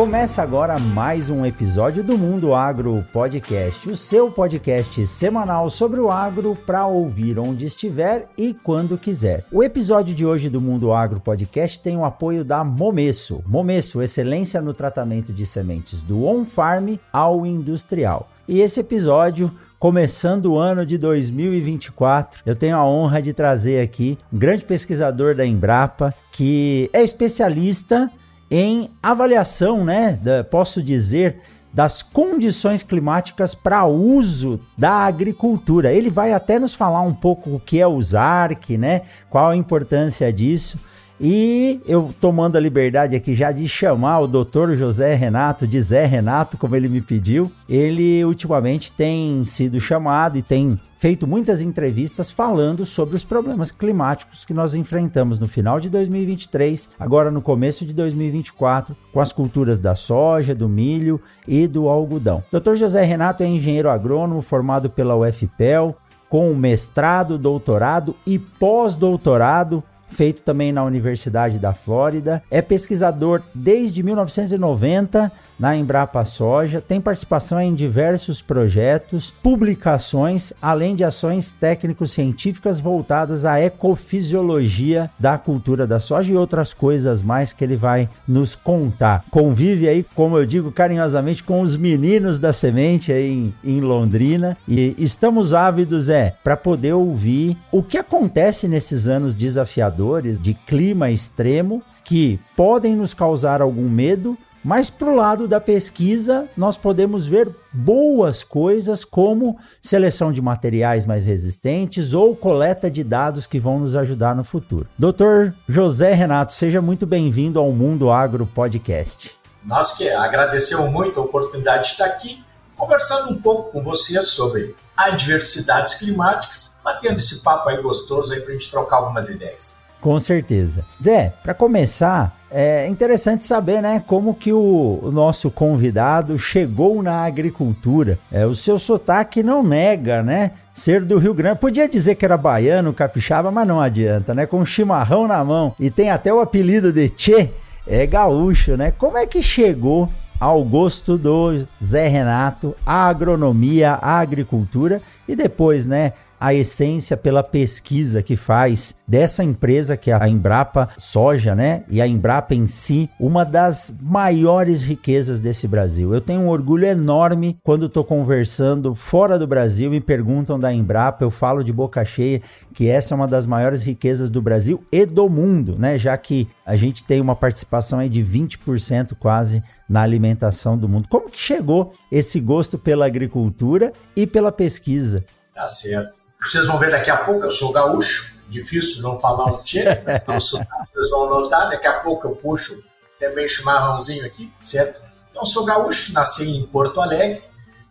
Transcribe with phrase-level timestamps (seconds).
[0.00, 6.10] Começa agora mais um episódio do Mundo Agro Podcast, o seu podcast semanal sobre o
[6.10, 9.44] agro para ouvir onde estiver e quando quiser.
[9.52, 13.44] O episódio de hoje do Mundo Agro Podcast tem o apoio da Momesso.
[13.46, 18.30] Momesso, excelência no tratamento de sementes do on-farm ao industrial.
[18.48, 22.40] E esse episódio começando o ano de 2024.
[22.44, 28.10] Eu tenho a honra de trazer aqui um grande pesquisador da Embrapa que é especialista
[28.50, 31.40] em avaliação, né, da, posso dizer,
[31.72, 35.92] das condições climáticas para uso da agricultura.
[35.92, 39.56] Ele vai até nos falar um pouco o que é o ZARC, né, qual a
[39.56, 40.78] importância disso.
[41.22, 46.06] E eu tomando a liberdade aqui já de chamar o doutor José Renato, de Zé
[46.06, 47.52] Renato, como ele me pediu.
[47.68, 54.44] Ele ultimamente tem sido chamado e tem feito muitas entrevistas falando sobre os problemas climáticos
[54.44, 59.80] que nós enfrentamos no final de 2023, agora no começo de 2024, com as culturas
[59.80, 62.44] da soja, do milho e do algodão.
[62.52, 62.74] Dr.
[62.74, 65.96] José Renato é engenheiro agrônomo formado pela UFPEL,
[66.28, 72.42] com mestrado, doutorado e pós-doutorado feito também na Universidade da Flórida.
[72.50, 81.04] É pesquisador desde 1990 na Embrapa Soja, tem participação em diversos projetos, publicações, além de
[81.04, 87.76] ações técnico-científicas voltadas à ecofisiologia da cultura da soja e outras coisas mais que ele
[87.76, 89.24] vai nos contar.
[89.30, 94.56] Convive aí, como eu digo carinhosamente, com os meninos da semente aí em, em Londrina
[94.66, 99.99] e estamos ávidos é para poder ouvir o que acontece nesses anos desafiadores
[100.40, 106.48] de clima extremo que podem nos causar algum medo, mas para o lado da pesquisa,
[106.56, 113.46] nós podemos ver boas coisas como seleção de materiais mais resistentes ou coleta de dados
[113.46, 114.88] que vão nos ajudar no futuro.
[114.98, 119.34] Doutor José Renato, seja muito bem-vindo ao Mundo Agro Podcast.
[119.64, 122.42] Nós que agradecemos muito a oportunidade de estar aqui
[122.76, 128.50] conversando um pouco com você sobre adversidades climáticas, batendo esse papo aí gostoso aí para
[128.50, 129.79] a gente trocar algumas ideias.
[130.00, 130.84] Com certeza.
[131.02, 138.18] Zé, para começar, é interessante saber, né, como que o, nosso convidado chegou na agricultura.
[138.32, 141.58] É, o seu sotaque não nega, né, ser do Rio Grande.
[141.58, 145.74] Podia dizer que era baiano, capixaba, mas não adianta, né, com chimarrão na mão.
[145.78, 147.50] E tem até o apelido de Tchê,
[147.86, 148.92] é gaúcho, né?
[148.96, 150.08] Como é que chegou
[150.38, 157.42] ao gosto do Zé Renato, a agronomia, a agricultura e depois, né, a essência pela
[157.42, 161.84] pesquisa que faz dessa empresa que é a Embrapa Soja, né?
[161.88, 166.14] E a Embrapa em si, uma das maiores riquezas desse Brasil.
[166.14, 171.22] Eu tenho um orgulho enorme quando estou conversando fora do Brasil e perguntam da Embrapa,
[171.22, 172.40] eu falo de boca cheia
[172.72, 175.98] que essa é uma das maiores riquezas do Brasil e do mundo, né?
[175.98, 181.08] Já que a gente tem uma participação aí de 20% quase na alimentação do mundo.
[181.08, 185.24] Como que chegou esse gosto pela agricultura e pela pesquisa?
[185.54, 186.20] Tá certo.
[186.42, 189.84] Vocês vão ver daqui a pouco, eu sou gaúcho, difícil não falar um tchê,
[190.26, 192.82] mas vocês vão notar, daqui a pouco eu puxo
[193.18, 195.00] também chimarrãozinho aqui, certo?
[195.30, 197.40] Então, sou gaúcho, nasci em Porto Alegre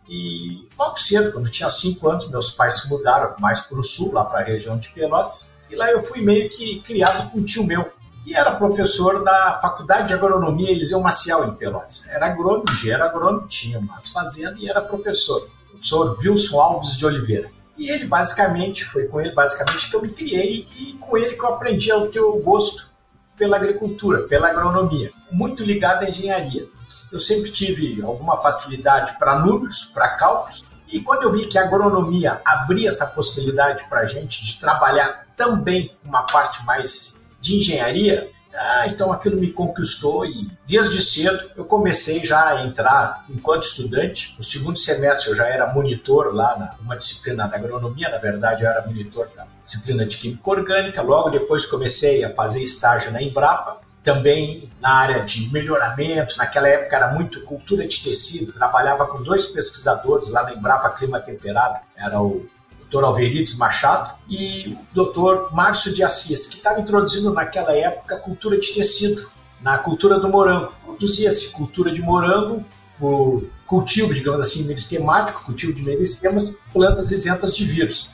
[0.08, 4.12] e logo cedo, quando tinha cinco anos, meus pais se mudaram mais para o sul,
[4.12, 7.44] lá para a região de Pelotas, e lá eu fui meio que criado com um
[7.44, 7.88] tio meu,
[8.22, 12.08] que era professor da Faculdade de Agronomia Eliseu Maciel, em Pelotas.
[12.08, 17.59] Era agrônomo, era agrônomo, tinha umas fazendas e era professor, professor Wilson Alves de Oliveira.
[17.80, 21.42] E ele basicamente, foi com ele basicamente que eu me criei e com ele que
[21.42, 22.90] eu aprendi o teu gosto
[23.38, 26.68] pela agricultura, pela agronomia, muito ligado à engenharia.
[27.10, 31.62] Eu sempre tive alguma facilidade para números, para cálculos, e quando eu vi que a
[31.62, 38.30] agronomia abria essa possibilidade para a gente de trabalhar também uma parte mais de engenharia,
[38.52, 44.34] ah, então aquilo me conquistou e desde cedo eu comecei já a entrar enquanto estudante.
[44.36, 48.70] No segundo semestre eu já era monitor lá numa disciplina da agronomia, na verdade eu
[48.70, 51.02] era monitor da disciplina de química orgânica.
[51.02, 56.36] Logo depois comecei a fazer estágio na Embrapa, também na área de melhoramento.
[56.36, 58.52] Naquela época era muito cultura de tecido.
[58.52, 62.46] Trabalhava com dois pesquisadores lá na Embrapa Clima Temperado, era o
[62.90, 63.04] Dr.
[63.04, 65.54] Alverides Machado, e o Dr.
[65.54, 70.28] Márcio de Assis, que estava introduzindo naquela época a cultura de tecido, na cultura do
[70.28, 70.74] morango.
[70.84, 72.64] Produzia-se cultura de morango
[72.98, 78.10] por cultivo, digamos assim, meristemático, cultivo de meristemas, plantas isentas de vírus.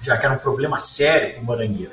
[0.00, 1.92] já que era um problema sério para o Morangueira.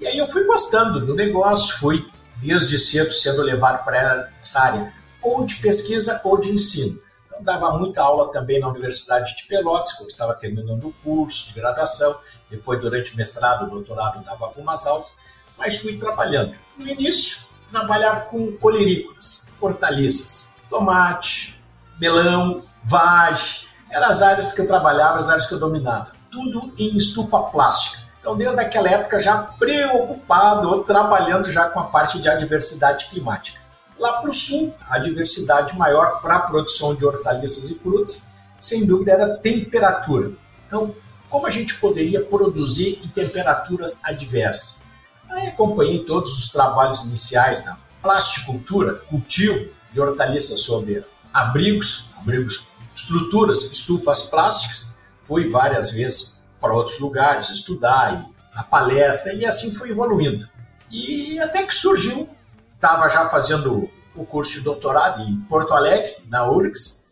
[0.00, 4.92] E aí eu fui gostando do negócio, fui desde cedo sendo levado para essa área,
[5.22, 7.00] ou de pesquisa ou de ensino.
[7.40, 12.18] Dava muita aula também na Universidade de Pelotas, quando estava terminando o curso de graduação.
[12.50, 15.12] Depois, durante o mestrado, doutorado, dava algumas aulas,
[15.58, 16.54] mas fui trabalhando.
[16.76, 21.60] No início, trabalhava com olerícolas, hortaliças, tomate,
[21.98, 23.66] melão, vagem.
[23.90, 26.12] Eram as áreas que eu trabalhava, as áreas que eu dominava.
[26.30, 28.04] Tudo em estufa plástica.
[28.20, 33.60] Então, desde aquela época, já preocupado trabalhando já com a parte de adversidade climática.
[33.98, 38.84] Lá para o sul, a diversidade maior para a produção de hortaliças e frutas, sem
[38.84, 40.32] dúvida, era a temperatura.
[40.66, 40.94] Então,
[41.28, 44.84] como a gente poderia produzir em temperaturas adversas?
[45.28, 53.62] Aí acompanhei todos os trabalhos iniciais na plasticultura, cultivo de hortaliças sobre abrigos, abrigos, estruturas,
[53.72, 54.96] estufas plásticas.
[55.22, 60.48] Fui várias vezes para outros lugares estudar e na palestra e assim foi evoluindo.
[60.90, 62.28] E até que surgiu,
[62.76, 67.06] estava já fazendo o curso de doutorado em Porto Alegre, na URGS,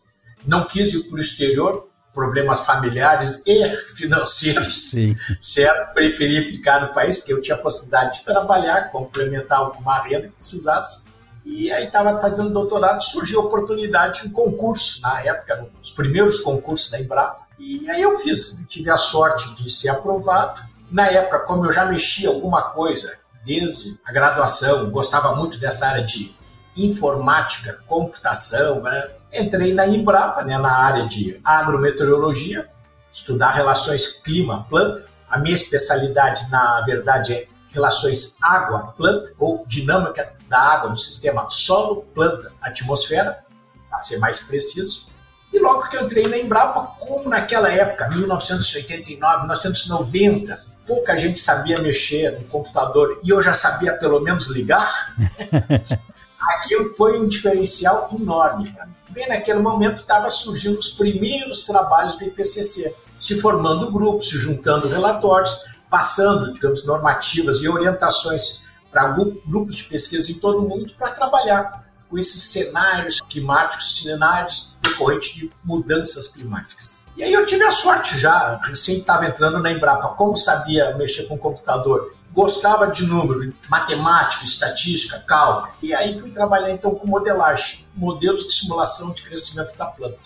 [0.46, 5.16] não quis ir para o exterior, problemas familiares e financeiros, Sim.
[5.40, 5.92] certo?
[5.92, 10.34] Preferi ficar no país porque eu tinha a possibilidade de trabalhar, complementar alguma renda que
[10.34, 11.12] precisasse.
[11.44, 16.40] E aí estava fazendo doutorado, surgiu a oportunidade de um concurso, na época, os primeiros
[16.40, 17.44] concursos da Embrapa.
[17.58, 20.62] E aí eu fiz, tive a sorte de ser aprovado.
[20.90, 26.04] Na época, como eu já mexia alguma coisa desde a graduação, gostava muito dessa área
[26.04, 26.34] de
[26.76, 29.10] informática, computação, né?
[29.32, 32.68] entrei na Embrapa, né, na área de agrometeorologia,
[33.12, 35.06] estudar relações clima-planta.
[35.28, 43.44] A minha especialidade, na verdade, é relações água-planta, ou dinâmica da água no sistema solo-planta-atmosfera,
[43.90, 45.08] para ser mais preciso.
[45.52, 51.80] E logo que eu entrei na Embrapa, como naquela época, 1989, 1990, pouca gente sabia
[51.80, 55.14] mexer no computador e eu já sabia pelo menos ligar,
[56.56, 58.94] aquilo foi um diferencial enorme para mim.
[59.10, 64.88] Bem naquele momento estava surgindo os primeiros trabalhos do IPCC, se formando grupos, se juntando
[64.88, 65.56] relatórios,
[65.88, 71.84] passando, digamos, normativas e orientações para grupos de pesquisa em todo o mundo para trabalhar
[72.08, 77.03] com esses cenários climáticos, cenários decorrentes de mudanças climáticas.
[77.16, 81.24] E aí eu tive a sorte já, recém estava entrando na Embrapa, como sabia mexer
[81.24, 85.72] com computador gostava de número, matemática, estatística, cálculo.
[85.80, 90.18] E aí fui trabalhar então com modelagem, modelos de simulação de crescimento da planta.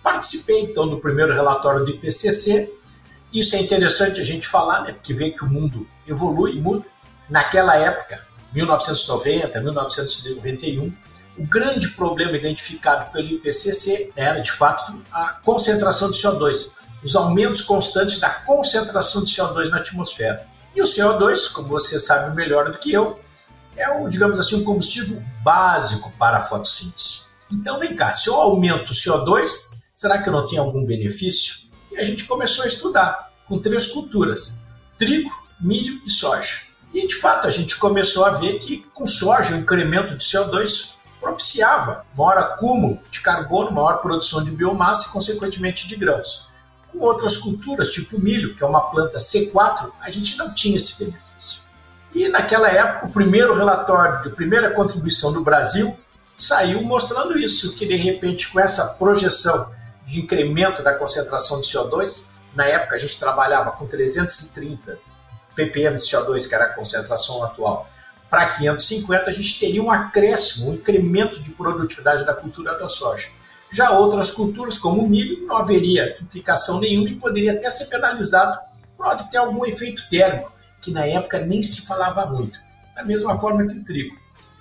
[0.00, 2.72] Participei então do primeiro relatório do IPCC.
[3.32, 4.92] Isso é interessante a gente falar, né?
[4.92, 6.86] Porque vê que o mundo evolui e muda.
[7.28, 10.94] Naquela época, 1990, 1991,
[11.38, 16.70] o grande problema identificado pelo IPCC era, de fato, a concentração de CO2,
[17.04, 20.46] os aumentos constantes da concentração de CO2 na atmosfera.
[20.74, 23.20] E o CO2, como você sabe melhor do que eu,
[23.76, 27.26] é o, digamos assim, um combustível básico para a fotossíntese.
[27.50, 31.56] Então vem cá, se eu aumento o CO2, será que eu não tenho algum benefício?
[31.92, 34.66] E a gente começou a estudar com três culturas:
[34.98, 35.30] trigo,
[35.60, 36.62] milho e soja.
[36.92, 40.95] E de fato a gente começou a ver que com soja o incremento de CO2
[41.26, 46.46] propiciava maior acúmulo de carbono, maior produção de biomassa e, consequentemente, de grãos
[46.96, 50.98] com outras culturas, tipo milho, que é uma planta C4, a gente não tinha esse
[50.98, 51.60] benefício.
[52.14, 55.98] E naquela época, o primeiro relatório, a primeira contribuição do Brasil,
[56.36, 62.34] saiu mostrando isso, que de repente, com essa projeção de incremento da concentração de CO2,
[62.54, 64.98] na época a gente trabalhava com 330
[65.54, 67.88] ppm de CO2, que era a concentração atual,
[68.28, 73.28] para 550, a gente teria um acréscimo, um incremento de produtividade da cultura da soja.
[73.70, 78.58] Já outras culturas, como o milho, não haveria implicação nenhuma e poderia até ser penalizado
[78.96, 82.58] pode ter algum efeito térmico, que na época nem se falava muito,
[82.94, 84.16] da mesma forma que o trigo.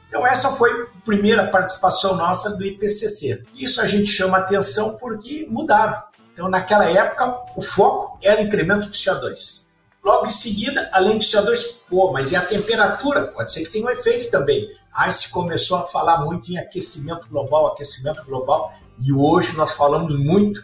[0.07, 3.43] Então essa foi a primeira participação nossa do IPCC.
[3.55, 6.01] Isso a gente chama atenção porque mudaram.
[6.33, 9.69] Então naquela época o foco era incremento de CO2.
[10.05, 13.23] Logo em seguida, além de CO2, pô, mas e a temperatura?
[13.25, 14.69] Pode ser que tenha um efeito também.
[14.93, 18.71] Aí se começou a falar muito em aquecimento global, aquecimento global,
[19.01, 20.63] e hoje nós falamos muito,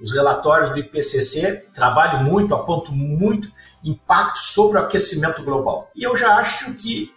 [0.00, 3.48] os relatórios do IPCC trabalham muito, apontam muito
[3.84, 5.88] impacto sobre o aquecimento global.
[5.94, 7.14] E eu já acho que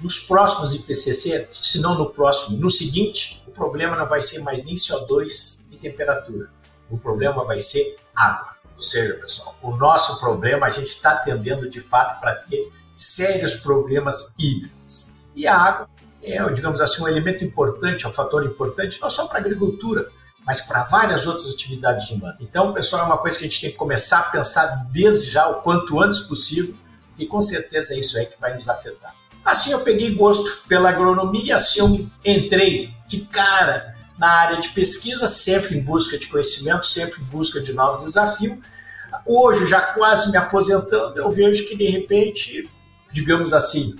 [0.00, 4.64] nos próximos IPCC, se não no próximo, no seguinte, o problema não vai ser mais
[4.64, 6.50] nem CO2 e temperatura.
[6.90, 8.51] O problema vai ser água.
[8.82, 13.54] Ou seja, pessoal, o nosso problema a gente está atendendo de fato para ter sérios
[13.54, 15.12] problemas hídricos.
[15.36, 15.88] E a água
[16.20, 20.08] é, digamos assim, um elemento importante, é um fator importante, não só para a agricultura,
[20.44, 22.38] mas para várias outras atividades humanas.
[22.40, 25.48] Então, pessoal, é uma coisa que a gente tem que começar a pensar desde já,
[25.48, 26.74] o quanto antes possível,
[27.16, 29.14] e com certeza é isso aí que vai nos afetar.
[29.44, 35.26] Assim eu peguei gosto pela agronomia, assim eu entrei de cara na área de pesquisa,
[35.26, 38.58] sempre em busca de conhecimento, sempre em busca de novos desafios.
[39.26, 42.68] Hoje, já quase me aposentando, eu vejo que de repente,
[43.12, 43.94] digamos assim,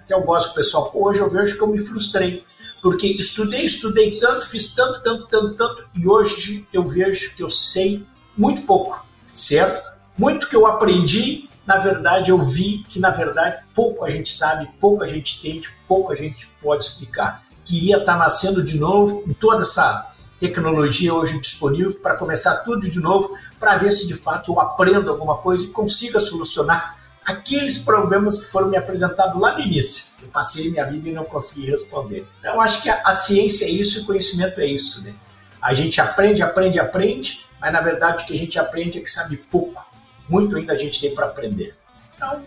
[0.00, 2.44] até eu gosto pessoal, hoje eu vejo que eu me frustrei
[2.82, 7.50] porque estudei, estudei tanto, fiz tanto, tanto, tanto, tanto, e hoje eu vejo que eu
[7.50, 8.06] sei
[8.36, 9.04] muito pouco,
[9.34, 9.90] certo?
[10.16, 14.70] Muito que eu aprendi, na verdade eu vi que na verdade pouco a gente sabe,
[14.80, 17.44] pouco a gente entende, pouco a gente pode explicar.
[17.64, 23.00] Queria estar nascendo de novo com toda essa tecnologia hoje disponível para começar tudo de
[23.00, 28.38] novo, para ver se de fato eu aprendo alguma coisa e consiga solucionar aqueles problemas
[28.38, 31.68] que foram me apresentados lá no início, que eu passei minha vida e não consegui
[31.68, 32.26] responder.
[32.38, 35.12] Então, acho que a, a ciência é isso e o conhecimento é isso, né?
[35.60, 39.10] A gente aprende, aprende, aprende, mas na verdade o que a gente aprende é que
[39.10, 39.84] sabe pouco.
[40.28, 41.74] Muito ainda a gente tem para aprender.
[42.14, 42.44] Então,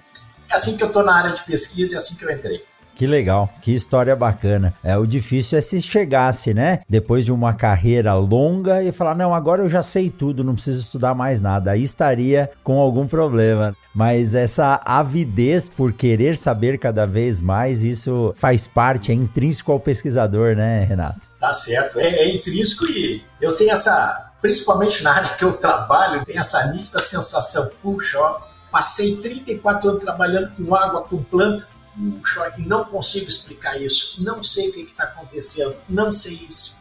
[0.50, 2.64] é assim que eu estou na área de pesquisa é assim que eu entrei.
[3.00, 4.74] Que legal, que história bacana.
[4.84, 6.82] É o difícil é se chegasse, né?
[6.90, 10.82] Depois de uma carreira longa e falar: "Não, agora eu já sei tudo, não preciso
[10.82, 11.72] estudar mais nada".
[11.72, 13.74] Aí estaria com algum problema.
[13.96, 19.80] Mas essa avidez por querer saber cada vez mais, isso faz parte, é intrínseco ao
[19.80, 21.22] pesquisador, né, Renato?
[21.40, 26.26] Tá certo, é, é intrínseco e eu tenho essa, principalmente na área que eu trabalho,
[26.26, 31.66] tem essa nítida sensação, puxa, ó, passei 34 anos trabalhando com água, com planta,
[31.96, 36.80] puxa, e não consigo explicar isso, não sei o que está acontecendo, não sei isso.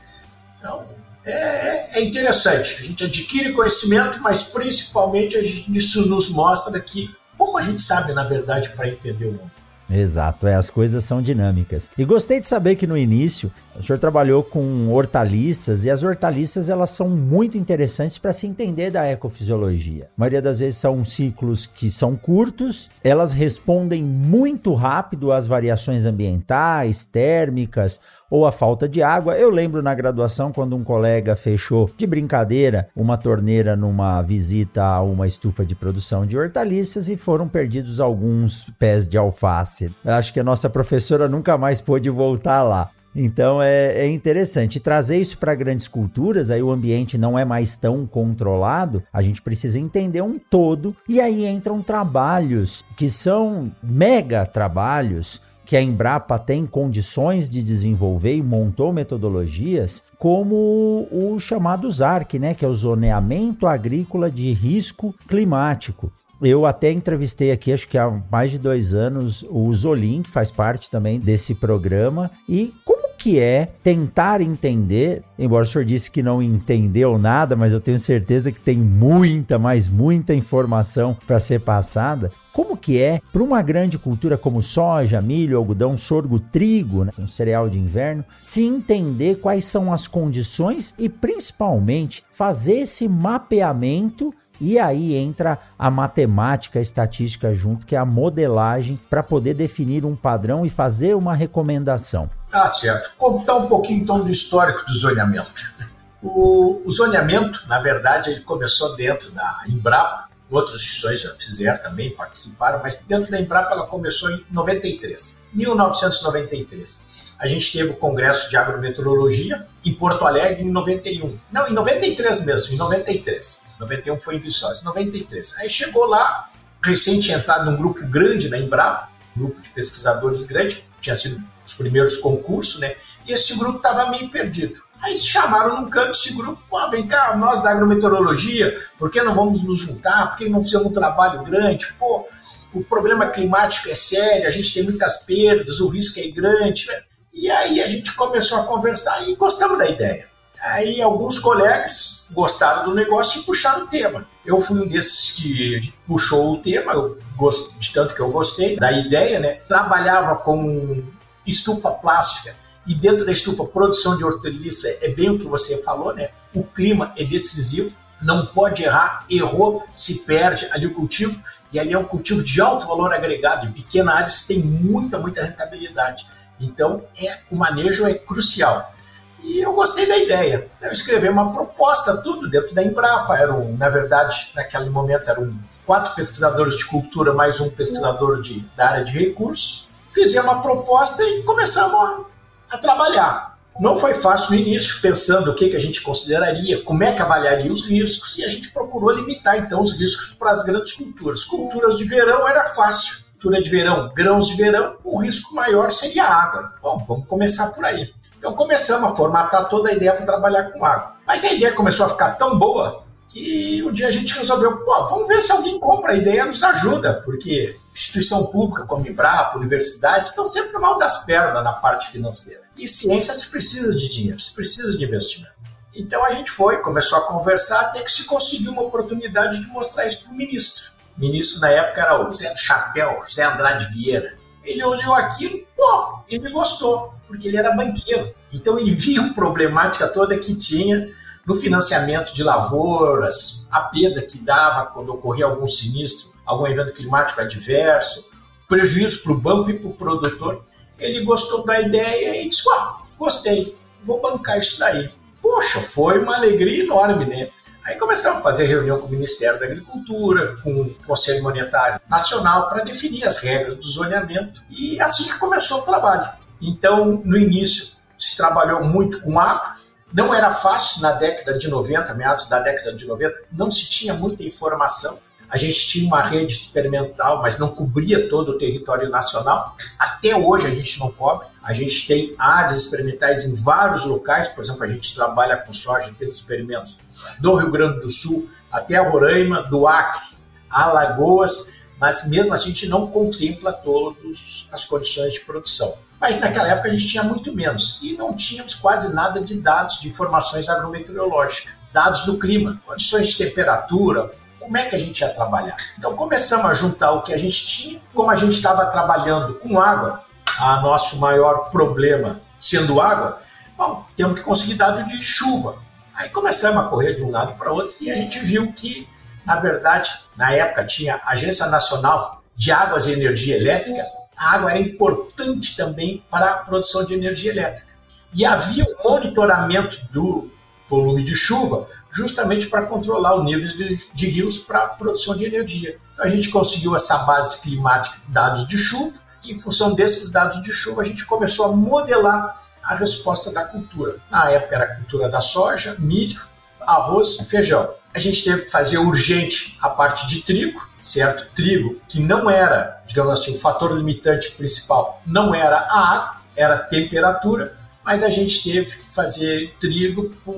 [0.59, 2.77] Então, é, é, interessante.
[2.81, 8.13] A gente adquire conhecimento, mas principalmente gente, isso nos mostra que pouco a gente sabe,
[8.13, 9.51] na verdade, para entender o mundo.
[9.91, 11.91] Exato, é, as coisas são dinâmicas.
[11.97, 16.69] E gostei de saber que no início o senhor trabalhou com hortaliças e as hortaliças
[16.69, 20.05] elas são muito interessantes para se entender da ecofisiologia.
[20.17, 26.07] A maioria das vezes são ciclos que são curtos, elas respondem muito rápido às variações
[26.07, 29.37] ambientais, térmicas ou a falta de água.
[29.37, 35.01] Eu lembro na graduação quando um colega fechou de brincadeira uma torneira numa visita a
[35.01, 39.78] uma estufa de produção de hortaliças e foram perdidos alguns pés de alface.
[40.05, 42.91] Eu acho que a nossa professora nunca mais pôde voltar lá.
[43.15, 46.51] Então é, é interessante trazer isso para grandes culturas.
[46.51, 49.03] Aí o ambiente não é mais tão controlado.
[49.13, 55.77] A gente precisa entender um todo e aí entram trabalhos que são mega trabalhos que
[55.77, 62.65] a Embrapa tem condições de desenvolver e montou metodologias como o chamado ZARC, né, que
[62.65, 66.11] é o Zoneamento Agrícola de Risco Climático.
[66.41, 70.53] Eu até entrevistei aqui, acho que há mais de dois anos, o Zolim, que faz
[70.53, 72.31] parte também desse programa.
[72.49, 77.73] E como que é tentar entender, embora o senhor disse que não entendeu nada, mas
[77.73, 82.31] eu tenho certeza que tem muita, mas muita informação para ser passada.
[82.53, 87.27] Como que é para uma grande cultura como soja, milho, algodão, sorgo, trigo, né, um
[87.27, 94.79] cereal de inverno, se entender quais são as condições e principalmente fazer esse mapeamento e
[94.79, 100.17] aí entra a matemática, a estatística junto, que é a modelagem para poder definir um
[100.17, 102.31] padrão e fazer uma recomendação.
[102.53, 103.11] Ah, certo.
[103.17, 105.53] Contar um pouquinho então do histórico do zoneamento.
[106.21, 112.11] O, o zoneamento, na verdade, ele começou dentro da Embrapa, outras instituições já fizeram também,
[112.11, 117.07] participaram, mas dentro da Embrapa ela começou em 93, 1993
[117.39, 121.39] a gente teve o Congresso de Agrometeorologia em Porto Alegre em 91.
[121.53, 123.68] Não, em 93 mesmo, em 93.
[123.81, 125.59] 91 foi em Viçosa, 93.
[125.59, 126.51] Aí chegou lá,
[126.83, 132.17] recente entrado num grupo grande na Embrapa, grupo de pesquisadores grande, tinha sido os primeiros
[132.17, 132.97] concursos, né?
[133.27, 134.83] E esse grupo estava meio perdido.
[135.01, 139.35] Aí chamaram num canto esse grupo, pô, vem cá, nós da agrometeorologia, por que não
[139.35, 140.31] vamos nos juntar?
[140.31, 141.93] Por que não fizemos um trabalho grande?
[141.99, 142.27] Pô,
[142.75, 146.89] o problema climático é sério, a gente tem muitas perdas, o risco é grande.
[147.33, 150.27] E aí a gente começou a conversar e gostamos da ideia.
[150.61, 154.27] Aí alguns colegas gostaram do negócio e puxaram o tema.
[154.45, 157.79] Eu fui um desses que puxou o tema, eu gost...
[157.79, 159.55] de tanto que eu gostei da ideia, né?
[159.69, 161.05] Trabalhava com
[161.47, 162.55] estufa plástica
[162.87, 166.31] e dentro da estufa produção de hortaliça é bem o que você falou, né?
[166.55, 171.93] O clima é decisivo, não pode errar, errou, se perde ali o cultivo e ali
[171.93, 176.27] é um cultivo de alto valor agregado, em pequena área você tem muita, muita rentabilidade.
[176.59, 178.93] Então, é, o manejo é crucial.
[179.43, 180.69] E eu gostei da ideia.
[180.81, 183.37] Eu escrevi uma proposta, tudo dentro da Embrapa.
[183.37, 185.55] Eram, na verdade, naquele momento eram
[185.87, 189.89] quatro pesquisadores de cultura mais um pesquisador de, da área de recursos.
[190.13, 193.59] Fizemos uma proposta e começamos a, a trabalhar.
[193.79, 197.23] Não foi fácil no início, pensando o que, que a gente consideraria, como é que
[197.23, 201.45] avaliaria os riscos, e a gente procurou limitar então os riscos para as grandes culturas.
[201.45, 206.25] Culturas de verão era fácil, cultura de verão, grãos de verão, o risco maior seria
[206.25, 206.75] a água.
[206.83, 208.13] Bom, vamos começar por aí.
[208.39, 211.17] Então começamos a formatar toda a ideia para trabalhar com água.
[211.27, 215.07] Mas a ideia começou a ficar tão boa que um dia a gente resolveu, pô,
[215.07, 220.29] vamos ver se alguém compra a ideia nos ajuda, porque instituição pública como Embrapa, universidade,
[220.29, 222.63] estão sempre mal das pernas na parte financeira.
[222.77, 225.59] E ciência se precisa de dinheiro, se precisa de investimento.
[225.95, 230.07] Então a gente foi, começou a conversar até que se conseguiu uma oportunidade de mostrar
[230.07, 230.93] isso para o ministro.
[231.17, 234.39] O ministro na época era o Zé do Chapéu, José Andrade Vieira.
[234.65, 238.35] Ele olhou aquilo, pô, ele gostou, porque ele era banqueiro.
[238.53, 241.09] Então ele viu a problemática toda que tinha
[241.47, 247.41] no financiamento de lavouras, a perda que dava quando ocorria algum sinistro, algum evento climático
[247.41, 248.29] adverso,
[248.67, 250.65] prejuízo para o banco e para o produtor.
[250.99, 255.11] Ele gostou da ideia e disse: ah, gostei, vou bancar isso daí.
[255.41, 257.51] Poxa, foi uma alegria enorme, né?
[257.89, 262.69] Aí começamos a fazer reunião com o Ministério da Agricultura, com o Conselho Monetário Nacional
[262.69, 266.29] para definir as regras do zoneamento e assim que começou o trabalho.
[266.61, 269.77] Então, no início, se trabalhou muito com água,
[270.13, 274.13] não era fácil na década de 90, meados da década de 90, não se tinha
[274.13, 275.19] muita informação.
[275.49, 279.75] A gente tinha uma rede experimental, mas não cobria todo o território nacional.
[279.99, 281.47] Até hoje a gente não cobre.
[281.63, 284.47] A gente tem áreas experimentais em vários locais.
[284.47, 286.99] Por exemplo, a gente trabalha com soja, tendo experimentos
[287.39, 290.37] do Rio Grande do Sul até Roraima, do Acre,
[290.71, 295.95] Alagoas, mas mesmo assim a gente não contempla todas as condições de produção.
[296.21, 300.01] Mas naquela época a gente tinha muito menos e não tínhamos quase nada de dados
[300.01, 305.29] de informações agrometeorológicas, dados do clima, condições de temperatura, como é que a gente ia
[305.31, 305.77] trabalhar.
[305.97, 309.81] Então começamos a juntar o que a gente tinha, como a gente estava trabalhando com
[309.81, 310.25] água,
[310.59, 313.41] a nosso maior problema sendo água,
[313.77, 315.77] bom, temos que conseguir dado de chuva.
[316.19, 319.07] Aí começamos a correr de um lado para outro e a gente viu que,
[319.47, 324.05] na verdade, na época tinha a Agência Nacional de Águas e Energia Elétrica,
[324.37, 327.93] a água era importante também para a produção de energia elétrica.
[328.35, 330.51] E havia um monitoramento do
[330.89, 335.45] volume de chuva justamente para controlar o nível de, de rios para a produção de
[335.45, 336.01] energia.
[336.15, 340.61] Então a gente conseguiu essa base climática, dados de chuva, e em função desses dados
[340.63, 344.17] de chuva a gente começou a modelar a resposta da cultura.
[344.31, 346.41] Na época era a cultura da soja, milho,
[346.81, 347.93] arroz e feijão.
[348.15, 351.47] A gente teve que fazer urgente a parte de trigo, certo?
[351.55, 356.77] Trigo que não era, digamos assim, o fator limitante principal, não era a água, era
[356.77, 360.57] a temperatura, mas a gente teve que fazer trigo por,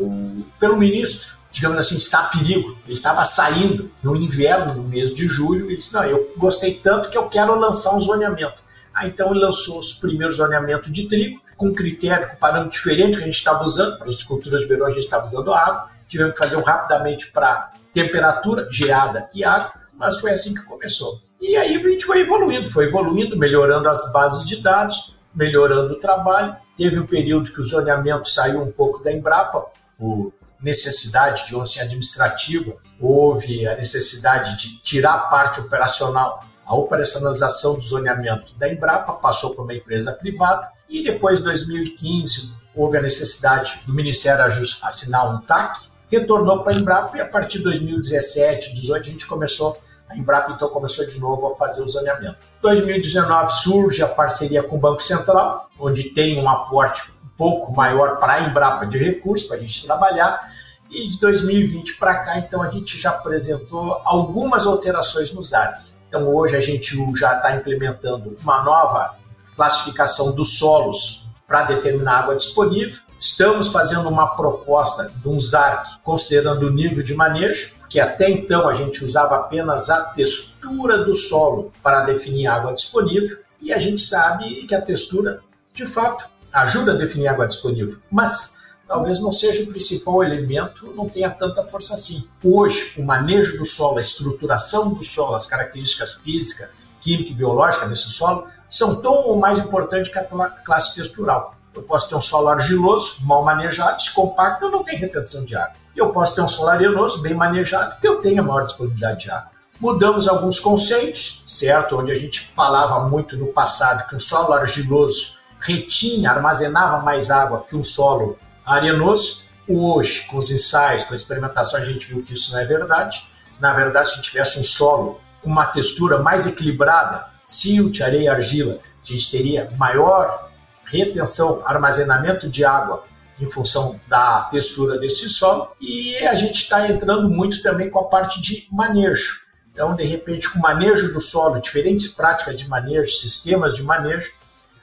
[0.56, 2.78] pelo ministro, digamos assim, está a perigo.
[2.86, 7.10] Ele estava saindo no inverno, no mês de julho, e disse: Não, eu gostei tanto
[7.10, 8.62] que eu quero lançar um zoneamento.
[8.94, 13.22] Aí então ele lançou os primeiros zoneamentos de trigo, com critério, com parâmetro diferente que
[13.22, 13.98] a gente estava usando.
[13.98, 17.30] Para as culturas de verão a gente estava usando água, tivemos que fazer um rapidamente
[17.30, 21.20] para temperatura, geada e água, mas foi assim que começou.
[21.38, 26.00] E aí a gente foi evoluindo, foi evoluindo, melhorando as bases de dados, melhorando o
[26.00, 26.56] trabalho.
[26.78, 29.66] Teve um período que o zoneamento saiu um pouco da Embrapa,
[29.98, 37.74] por necessidade, de assim, administrativa, houve a necessidade de tirar a parte operacional, a operacionalização
[37.74, 43.02] do zoneamento da Embrapa passou para uma empresa privada e depois, em 2015, houve a
[43.02, 48.68] necessidade do Ministério assinar um TAC, retornou para a Embrapa e a partir de 2017,
[48.68, 52.38] 2018, a gente começou, a Embrapa então começou de novo a fazer o zoneamento.
[52.62, 58.20] 2019 surge a parceria com o Banco Central, onde tem um aporte um pouco maior
[58.20, 60.52] para a Embrapa de recursos para a gente trabalhar.
[60.88, 65.99] E de 2020 para cá, então, a gente já apresentou algumas alterações no ZARC.
[66.10, 69.14] Então, hoje a gente já está implementando uma nova
[69.54, 72.98] classificação dos solos para determinar água disponível.
[73.16, 78.68] Estamos fazendo uma proposta de um ZARC considerando o nível de manejo, que até então
[78.68, 84.02] a gente usava apenas a textura do solo para definir água disponível, e a gente
[84.02, 85.38] sabe que a textura,
[85.72, 88.59] de fato, ajuda a definir água disponível, mas
[88.90, 92.28] talvez não seja o principal elemento, não tenha tanta força assim.
[92.42, 97.86] Hoje, o manejo do solo, a estruturação do solo, as características físicas, química e biológica
[97.86, 100.24] desse solo são tão ou mais importantes que a
[100.64, 101.54] classe textural.
[101.72, 105.76] Eu posso ter um solo argiloso, mal manejado, descompacto, eu não tenho retenção de água.
[105.94, 109.30] E eu posso ter um solo arenoso, bem manejado, que eu tenho maior disponibilidade de
[109.30, 109.52] água.
[109.78, 111.96] Mudamos alguns conceitos, certo?
[111.96, 117.64] Onde a gente falava muito no passado que um solo argiloso retinha, armazenava mais água
[117.68, 118.36] que um solo
[118.70, 119.42] arenoso.
[119.68, 123.26] Hoje, com os ensaios, com a experimentação, a gente viu que isso não é verdade.
[123.60, 128.24] Na verdade, se a gente tivesse um solo com uma textura mais equilibrada, silt, areia
[128.24, 130.50] e argila, a gente teria maior
[130.84, 133.04] retenção, armazenamento de água
[133.40, 138.04] em função da textura desse solo, e a gente está entrando muito também com a
[138.04, 139.40] parte de manejo.
[139.72, 144.32] Então, de repente, com o manejo do solo, diferentes práticas de manejo, sistemas de manejo,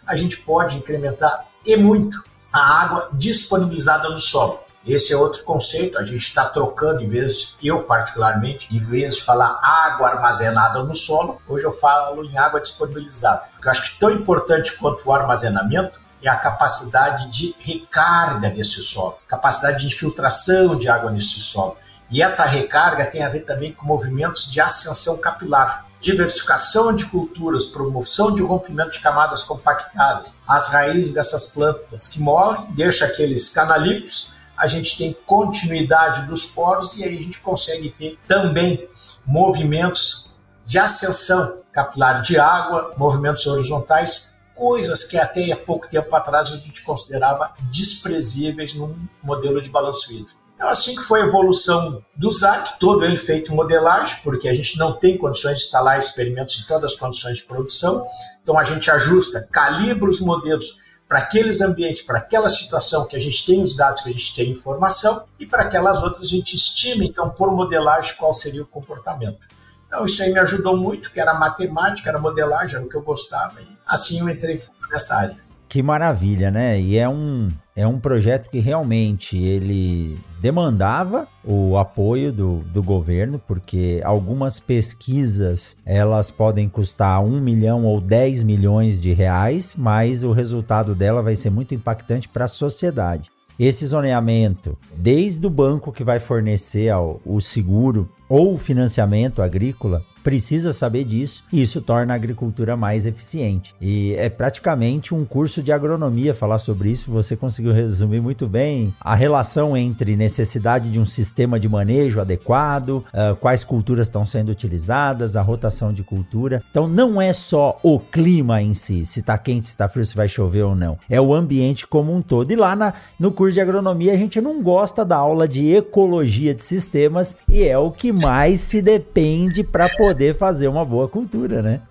[0.05, 4.59] a gente pode incrementar e muito a água disponibilizada no solo.
[4.85, 9.17] Esse é outro conceito, a gente está trocando, em vez de, eu particularmente, em vez
[9.17, 13.49] de falar água armazenada no solo, hoje eu falo em água disponibilizada.
[13.53, 18.81] Porque eu acho que tão importante quanto o armazenamento é a capacidade de recarga desse
[18.81, 21.75] solo, capacidade de infiltração de água nesse solo.
[22.09, 27.65] E essa recarga tem a ver também com movimentos de ascensão capilar diversificação de culturas,
[27.65, 34.31] promoção de rompimento de camadas compactadas, as raízes dessas plantas que morrem, deixa aqueles canalículos,
[34.55, 38.87] a gente tem continuidade dos poros e aí a gente consegue ter também
[39.25, 46.51] movimentos de ascensão capilar de água, movimentos horizontais, coisas que até há pouco tempo atrás
[46.51, 50.46] a gente considerava desprezíveis num modelo de balanço hídrico.
[50.57, 54.53] Então, assim que foi a evolução do ZAC, todo ele feito em modelagem, porque a
[54.53, 58.03] gente não tem condições de instalar experimentos em todas as condições de produção.
[58.41, 63.19] Então, a gente ajusta, calibra os modelos para aqueles ambientes, para aquela situação que a
[63.19, 66.55] gente tem os dados, que a gente tem informação, e para aquelas outras a gente
[66.55, 69.45] estima, então, por modelagem, qual seria o comportamento.
[69.85, 73.03] Então, isso aí me ajudou muito, que era matemática, era modelagem, era o que eu
[73.03, 73.61] gostava.
[73.61, 75.46] E assim eu entrei nessa área.
[75.69, 76.79] Que maravilha, né?
[76.79, 83.41] E é um, é um projeto que realmente ele demandava o apoio do, do governo,
[83.45, 90.31] porque algumas pesquisas elas podem custar um milhão ou 10 milhões de reais, mas o
[90.31, 93.29] resultado dela vai ser muito impactante para a sociedade.
[93.59, 96.93] Esse zoneamento, desde o banco que vai fornecer
[97.25, 103.07] o seguro ou o financiamento agrícola, precisa saber disso e isso torna a agricultura mais
[103.07, 103.73] eficiente.
[103.79, 107.09] E é praticamente um curso de agronomia falar sobre isso.
[107.09, 112.89] Você conseguiu resumir muito bem a relação entre necessidade de um sistema de manejo adequado,
[112.89, 116.61] uh, quais culturas estão sendo utilizadas, a rotação de cultura.
[116.71, 120.13] Então não é só o clima em si, se está quente, se está frio, se
[120.13, 120.97] vai chover ou não.
[121.09, 122.51] É o ambiente como um todo.
[122.51, 126.53] E lá na, no curso de agronomia a gente não gosta da aula de ecologia
[126.53, 131.07] de sistemas e é o que mais se depende para poder poder fazer uma boa
[131.07, 131.81] cultura, né?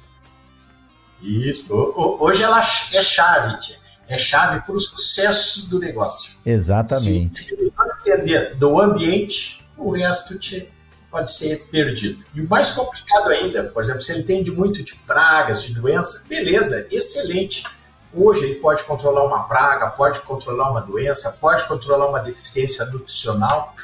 [1.22, 1.72] Isso.
[2.20, 3.76] Hoje ela é chave, tia.
[4.08, 6.32] é chave para o sucesso do negócio.
[6.44, 7.44] Exatamente.
[7.44, 7.72] Se
[8.04, 10.68] entender do ambiente, o resto tia,
[11.08, 12.24] pode ser perdido.
[12.34, 16.26] E o mais complicado ainda, por exemplo, se ele entende muito de pragas, de doença,
[16.28, 17.62] beleza, excelente.
[18.12, 23.74] Hoje ele pode controlar uma praga, pode controlar uma doença, pode controlar uma deficiência nutricional,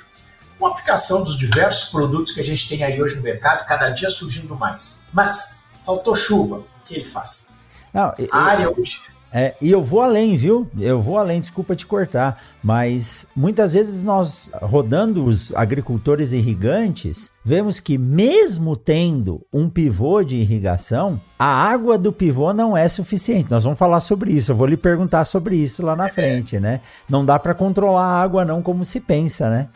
[0.63, 3.89] com a aplicação dos diversos produtos que a gente tem aí hoje no mercado, cada
[3.89, 5.05] dia surgindo mais.
[5.13, 7.53] Mas faltou chuva, o que ele faz?
[7.93, 10.69] Não, a área hoje é, e eu vou além, viu?
[10.79, 17.81] Eu vou além, desculpa te cortar, mas muitas vezes nós, rodando os agricultores irrigantes, vemos
[17.81, 23.51] que mesmo tendo um pivô de irrigação, a água do pivô não é suficiente.
[23.51, 26.83] Nós vamos falar sobre isso, eu vou lhe perguntar sobre isso lá na frente, né?
[27.09, 29.69] Não dá para controlar a água não como se pensa, né?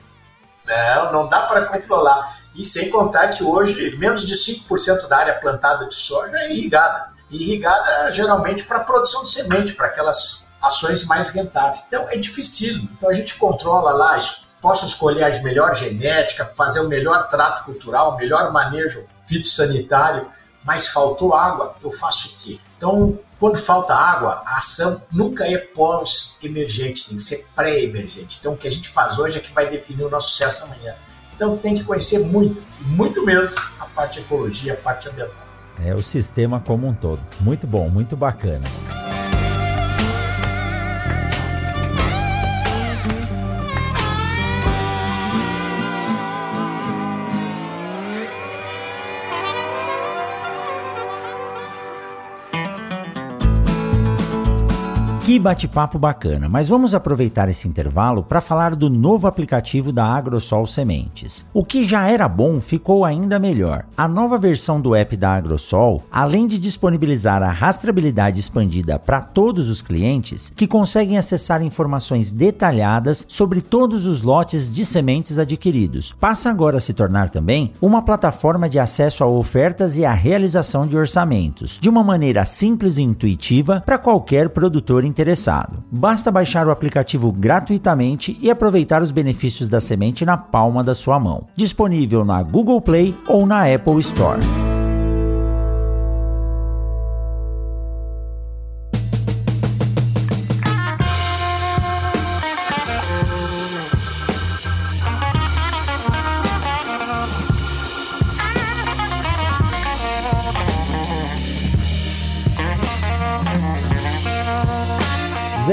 [0.67, 2.39] Não, não dá para controlar.
[2.55, 7.13] E sem contar que hoje menos de 5% da área plantada de soja é irrigada.
[7.31, 11.85] irrigada geralmente para produção de semente, para aquelas ações mais rentáveis.
[11.87, 12.77] Então é difícil.
[12.93, 14.17] Então a gente controla lá,
[14.61, 20.29] posso escolher a melhor genética, fazer o melhor trato cultural, o melhor manejo fitossanitário,
[20.65, 22.59] mas faltou água, eu faço o quê?
[22.77, 28.39] Então quando falta água, a ação nunca é pós-emergente, tem que ser pré-emergente.
[28.41, 30.95] Então, o que a gente faz hoje é que vai definir o nosso sucesso amanhã.
[31.35, 35.47] Então, tem que conhecer muito, muito mesmo, a parte ecologia, a parte ambiental.
[35.85, 37.21] É o sistema como um todo.
[37.41, 38.65] Muito bom, muito bacana.
[55.37, 60.67] Que bate-papo bacana, mas vamos aproveitar esse intervalo para falar do novo aplicativo da Agrosol
[60.67, 61.47] Sementes.
[61.53, 63.85] O que já era bom ficou ainda melhor.
[63.95, 69.69] A nova versão do app da Agrosol, além de disponibilizar a rastreabilidade expandida para todos
[69.69, 76.49] os clientes, que conseguem acessar informações detalhadas sobre todos os lotes de sementes adquiridos, passa
[76.49, 80.97] agora a se tornar também uma plataforma de acesso a ofertas e a realização de
[80.97, 85.26] orçamentos, de uma maneira simples e intuitiva para qualquer produtor interessado.
[85.91, 91.19] Basta baixar o aplicativo gratuitamente e aproveitar os benefícios da semente na palma da sua
[91.19, 91.47] mão.
[91.57, 94.41] Disponível na Google Play ou na Apple Store.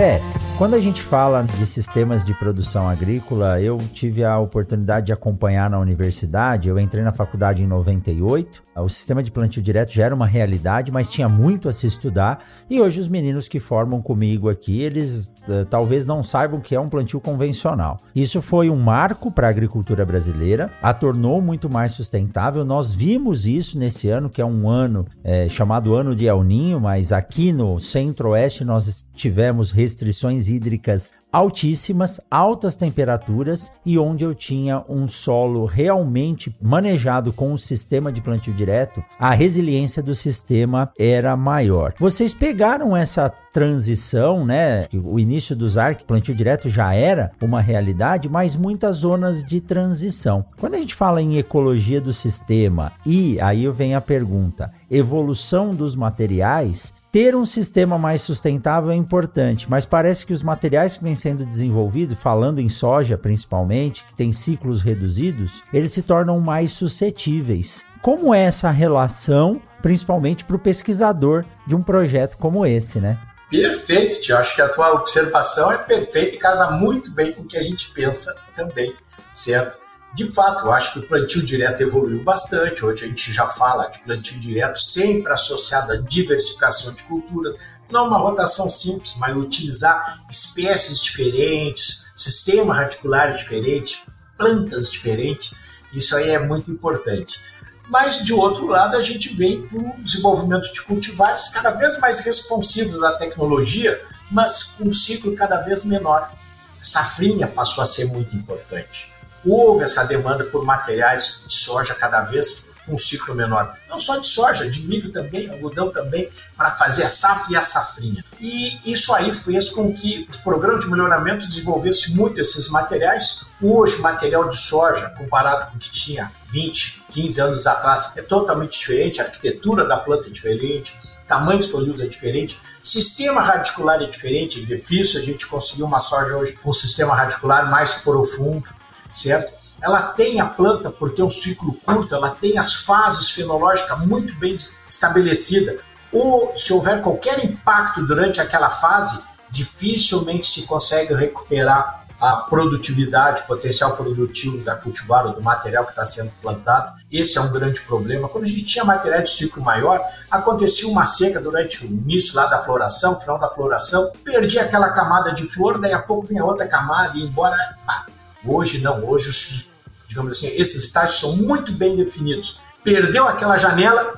[0.04, 0.20] Zé,
[0.58, 5.70] quando a gente fala de sistemas de produção agrícola, eu tive a oportunidade de acompanhar
[5.70, 6.70] na universidade.
[6.70, 8.62] Eu entrei na faculdade em 98.
[8.76, 12.44] O sistema de plantio direto já era uma realidade, mas tinha muito a se estudar.
[12.70, 16.80] E hoje os meninos que formam comigo aqui, eles uh, talvez não saibam que é
[16.80, 17.98] um plantio convencional.
[18.16, 22.64] Isso foi um marco para a agricultura brasileira, a tornou muito mais sustentável.
[22.64, 26.80] Nós vimos isso nesse ano, que é um ano é, chamado ano de El Ninho,
[26.80, 34.84] mas aqui no centro-oeste nós tivemos restrições hídricas altíssimas, altas temperaturas e onde eu tinha
[34.88, 41.36] um solo realmente manejado com o sistema de plantio direto, a resiliência do sistema era
[41.36, 41.96] maior.
[42.00, 44.86] Vocês pegaram essa transição, né?
[44.94, 50.46] O início dos ARC, plantio direto já era uma realidade, mas muitas zonas de transição.
[50.60, 55.96] Quando a gente fala em ecologia do sistema e aí vem a pergunta, evolução dos
[55.96, 61.14] materiais, ter um sistema mais sustentável é importante, mas parece que os materiais que vêm
[61.14, 67.86] sendo desenvolvidos, falando em soja principalmente, que tem ciclos reduzidos, eles se tornam mais suscetíveis.
[68.02, 73.20] Como é essa relação, principalmente para o pesquisador de um projeto como esse, né?
[73.48, 74.36] Perfeito, tio.
[74.36, 77.62] Acho que a tua observação é perfeita e casa muito bem com o que a
[77.62, 78.92] gente pensa também,
[79.32, 79.83] certo?
[80.14, 82.86] De fato, eu acho que o plantio direto evoluiu bastante.
[82.86, 87.56] Hoje a gente já fala de plantio direto sempre associado à diversificação de culturas.
[87.90, 94.04] Não uma rotação simples, mas utilizar espécies diferentes, sistema radicular diferente,
[94.38, 95.56] plantas diferentes.
[95.92, 97.42] Isso aí é muito importante.
[97.90, 102.20] Mas, de outro lado, a gente vem para o desenvolvimento de cultivares cada vez mais
[102.20, 104.00] responsivos à tecnologia,
[104.32, 106.32] mas com um ciclo cada vez menor.
[106.80, 109.13] A safrinha passou a ser muito importante
[109.46, 113.78] houve essa demanda por materiais de soja cada vez com um ciclo menor.
[113.90, 117.62] Não só de soja, de milho também, algodão também, para fazer a safra e a
[117.62, 118.24] safrinha.
[118.40, 123.44] E isso aí fez com que os programas de melhoramento desenvolvessem muito esses materiais.
[123.62, 128.22] Hoje, o material de soja, comparado com o que tinha 20, 15 anos atrás, é
[128.22, 130.94] totalmente diferente, a arquitetura da planta é diferente,
[131.28, 136.00] tamanho dos folhos é diferente, sistema radicular é diferente, é difícil a gente conseguir uma
[136.00, 138.68] soja hoje com um sistema radicular mais profundo
[139.14, 139.54] certo?
[139.82, 144.34] Ela tem a planta, porque é um ciclo curto, ela tem as fases fenológicas muito
[144.36, 144.56] bem
[144.88, 145.80] estabelecidas.
[146.12, 153.48] Ou se houver qualquer impacto durante aquela fase, dificilmente se consegue recuperar a produtividade, o
[153.48, 156.94] potencial produtivo da cultivar ou do material que está sendo plantado.
[157.12, 158.30] Esse é um grande problema.
[158.30, 160.00] Quando a gente tinha material de ciclo maior,
[160.32, 165.34] acontecia uma seca durante o início lá da floração, final da floração, perdia aquela camada
[165.34, 167.58] de flor, daí a pouco vinha outra camada e embora.
[167.86, 168.06] Pá,
[168.46, 169.72] Hoje não, hoje,
[170.08, 172.60] digamos assim, esses estágios são muito bem definidos.
[172.84, 174.14] Perdeu aquela janela,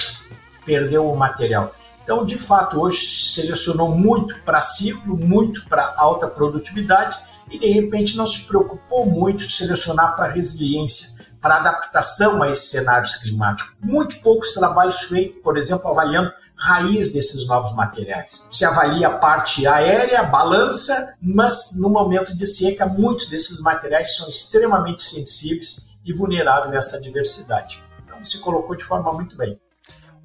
[0.66, 1.72] perdeu o material.
[2.04, 7.18] Então, de fato, hoje se selecionou muito para ciclo, muito para alta produtividade
[7.50, 11.15] e de repente não se preocupou muito de selecionar para resiliência
[11.46, 13.76] para adaptação a esses cenários climáticos.
[13.80, 18.48] Muito poucos trabalhos feitos, por exemplo, avaliando raiz desses novos materiais.
[18.50, 24.28] Se avalia a parte aérea, balança, mas no momento de seca, muitos desses materiais são
[24.28, 27.84] extremamente sensíveis e vulneráveis a essa diversidade.
[28.04, 29.60] Então, se colocou de forma muito bem.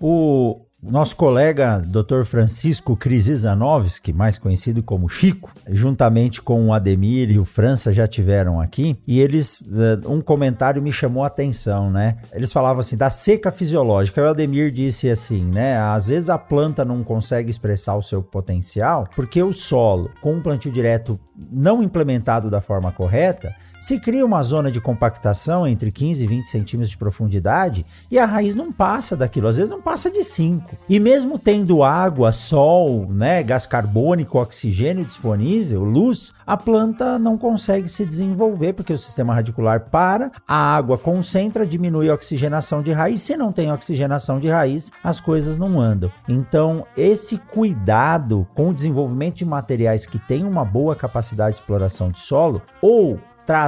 [0.01, 2.25] O, nosso colega Dr.
[2.25, 8.61] Francisco Krisizanovski, mais conhecido como Chico, juntamente com o Ademir e o França já tiveram
[8.61, 12.17] aqui, e eles eh, um comentário me chamou a atenção, né?
[12.33, 14.23] Eles falavam assim da seca fisiológica.
[14.23, 15.77] O Ademir disse assim, né?
[15.77, 20.41] Às vezes a planta não consegue expressar o seu potencial porque o solo, com um
[20.41, 26.23] plantio direto não implementado da forma correta, se cria uma zona de compactação entre 15
[26.23, 30.11] e 20 centímetros de profundidade e a raiz não passa daquilo, às vezes não passa
[30.11, 30.77] de 5.
[30.89, 37.89] E mesmo tendo água, sol, né, gás carbônico, oxigênio disponível, luz, a planta não consegue
[37.89, 43.23] se desenvolver porque o sistema radicular para, a água concentra, diminui a oxigenação de raiz.
[43.23, 46.13] Se não tem oxigenação de raiz, as coisas não andam.
[46.29, 52.11] Então, esse cuidado com o desenvolvimento de materiais que têm uma boa capacidade de exploração
[52.11, 53.19] de solo ou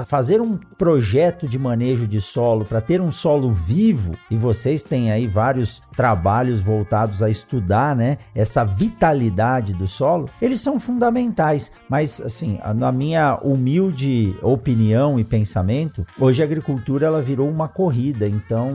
[0.06, 5.11] fazer um projeto de manejo de solo para ter um solo vivo, e vocês têm
[5.11, 11.72] aí vários trabalhos voltados a estudar, né, essa vitalidade do solo, eles são fundamentais.
[11.88, 18.26] Mas assim, na minha humilde opinião e pensamento, hoje a agricultura ela virou uma corrida.
[18.28, 18.70] Então,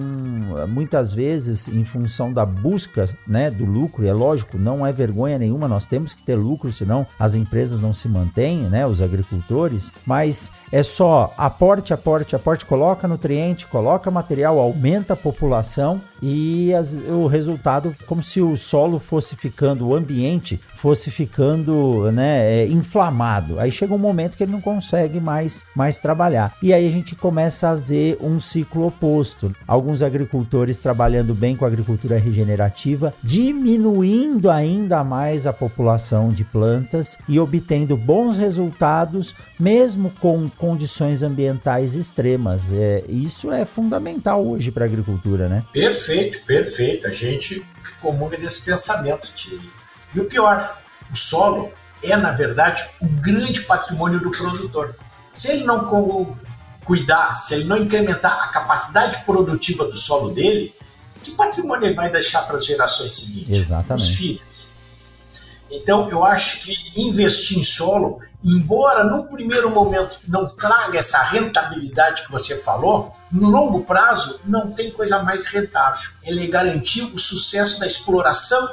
[0.67, 5.67] muitas vezes, em função da busca, né, do lucro, é lógico, não é vergonha nenhuma,
[5.67, 9.93] nós temos que ter lucro, senão as empresas não se mantêm, né, os agricultores.
[10.05, 16.93] Mas é só aporte, aporte, aporte, coloca nutriente, coloca material, aumenta a população e as,
[16.93, 23.59] o resultado como se o solo fosse ficando, o ambiente fosse ficando né, é, inflamado.
[23.59, 26.55] Aí chega um momento que ele não consegue mais, mais trabalhar.
[26.63, 29.53] E aí a gente começa a ver um ciclo oposto.
[29.67, 37.19] Alguns agricultores trabalhando bem com a agricultura regenerativa, diminuindo ainda mais a população de plantas
[37.29, 42.71] e obtendo bons resultados, mesmo com condições ambientais extremas.
[42.71, 45.63] É, isso é fundamental hoje para a agricultura, né?
[45.73, 47.07] Perfeito Perfeito.
[47.07, 47.65] A gente
[47.99, 49.33] comunga desse pensamento.
[49.33, 49.59] De...
[50.13, 50.79] E o pior,
[51.11, 51.71] o solo
[52.03, 54.95] é, na verdade, o grande patrimônio do produtor.
[55.33, 56.37] Se ele não
[56.85, 60.73] cuidar, se ele não incrementar a capacidade produtiva do solo dele,
[61.23, 63.57] que patrimônio ele vai deixar para as gerações seguintes?
[63.57, 64.03] Exatamente.
[64.03, 64.41] Os filhos.
[65.71, 72.23] Então, eu acho que investir em solo, embora no primeiro momento não traga essa rentabilidade
[72.23, 76.09] que você falou, no longo prazo não tem coisa mais rentável.
[76.23, 78.65] Ele garantir o sucesso da exploração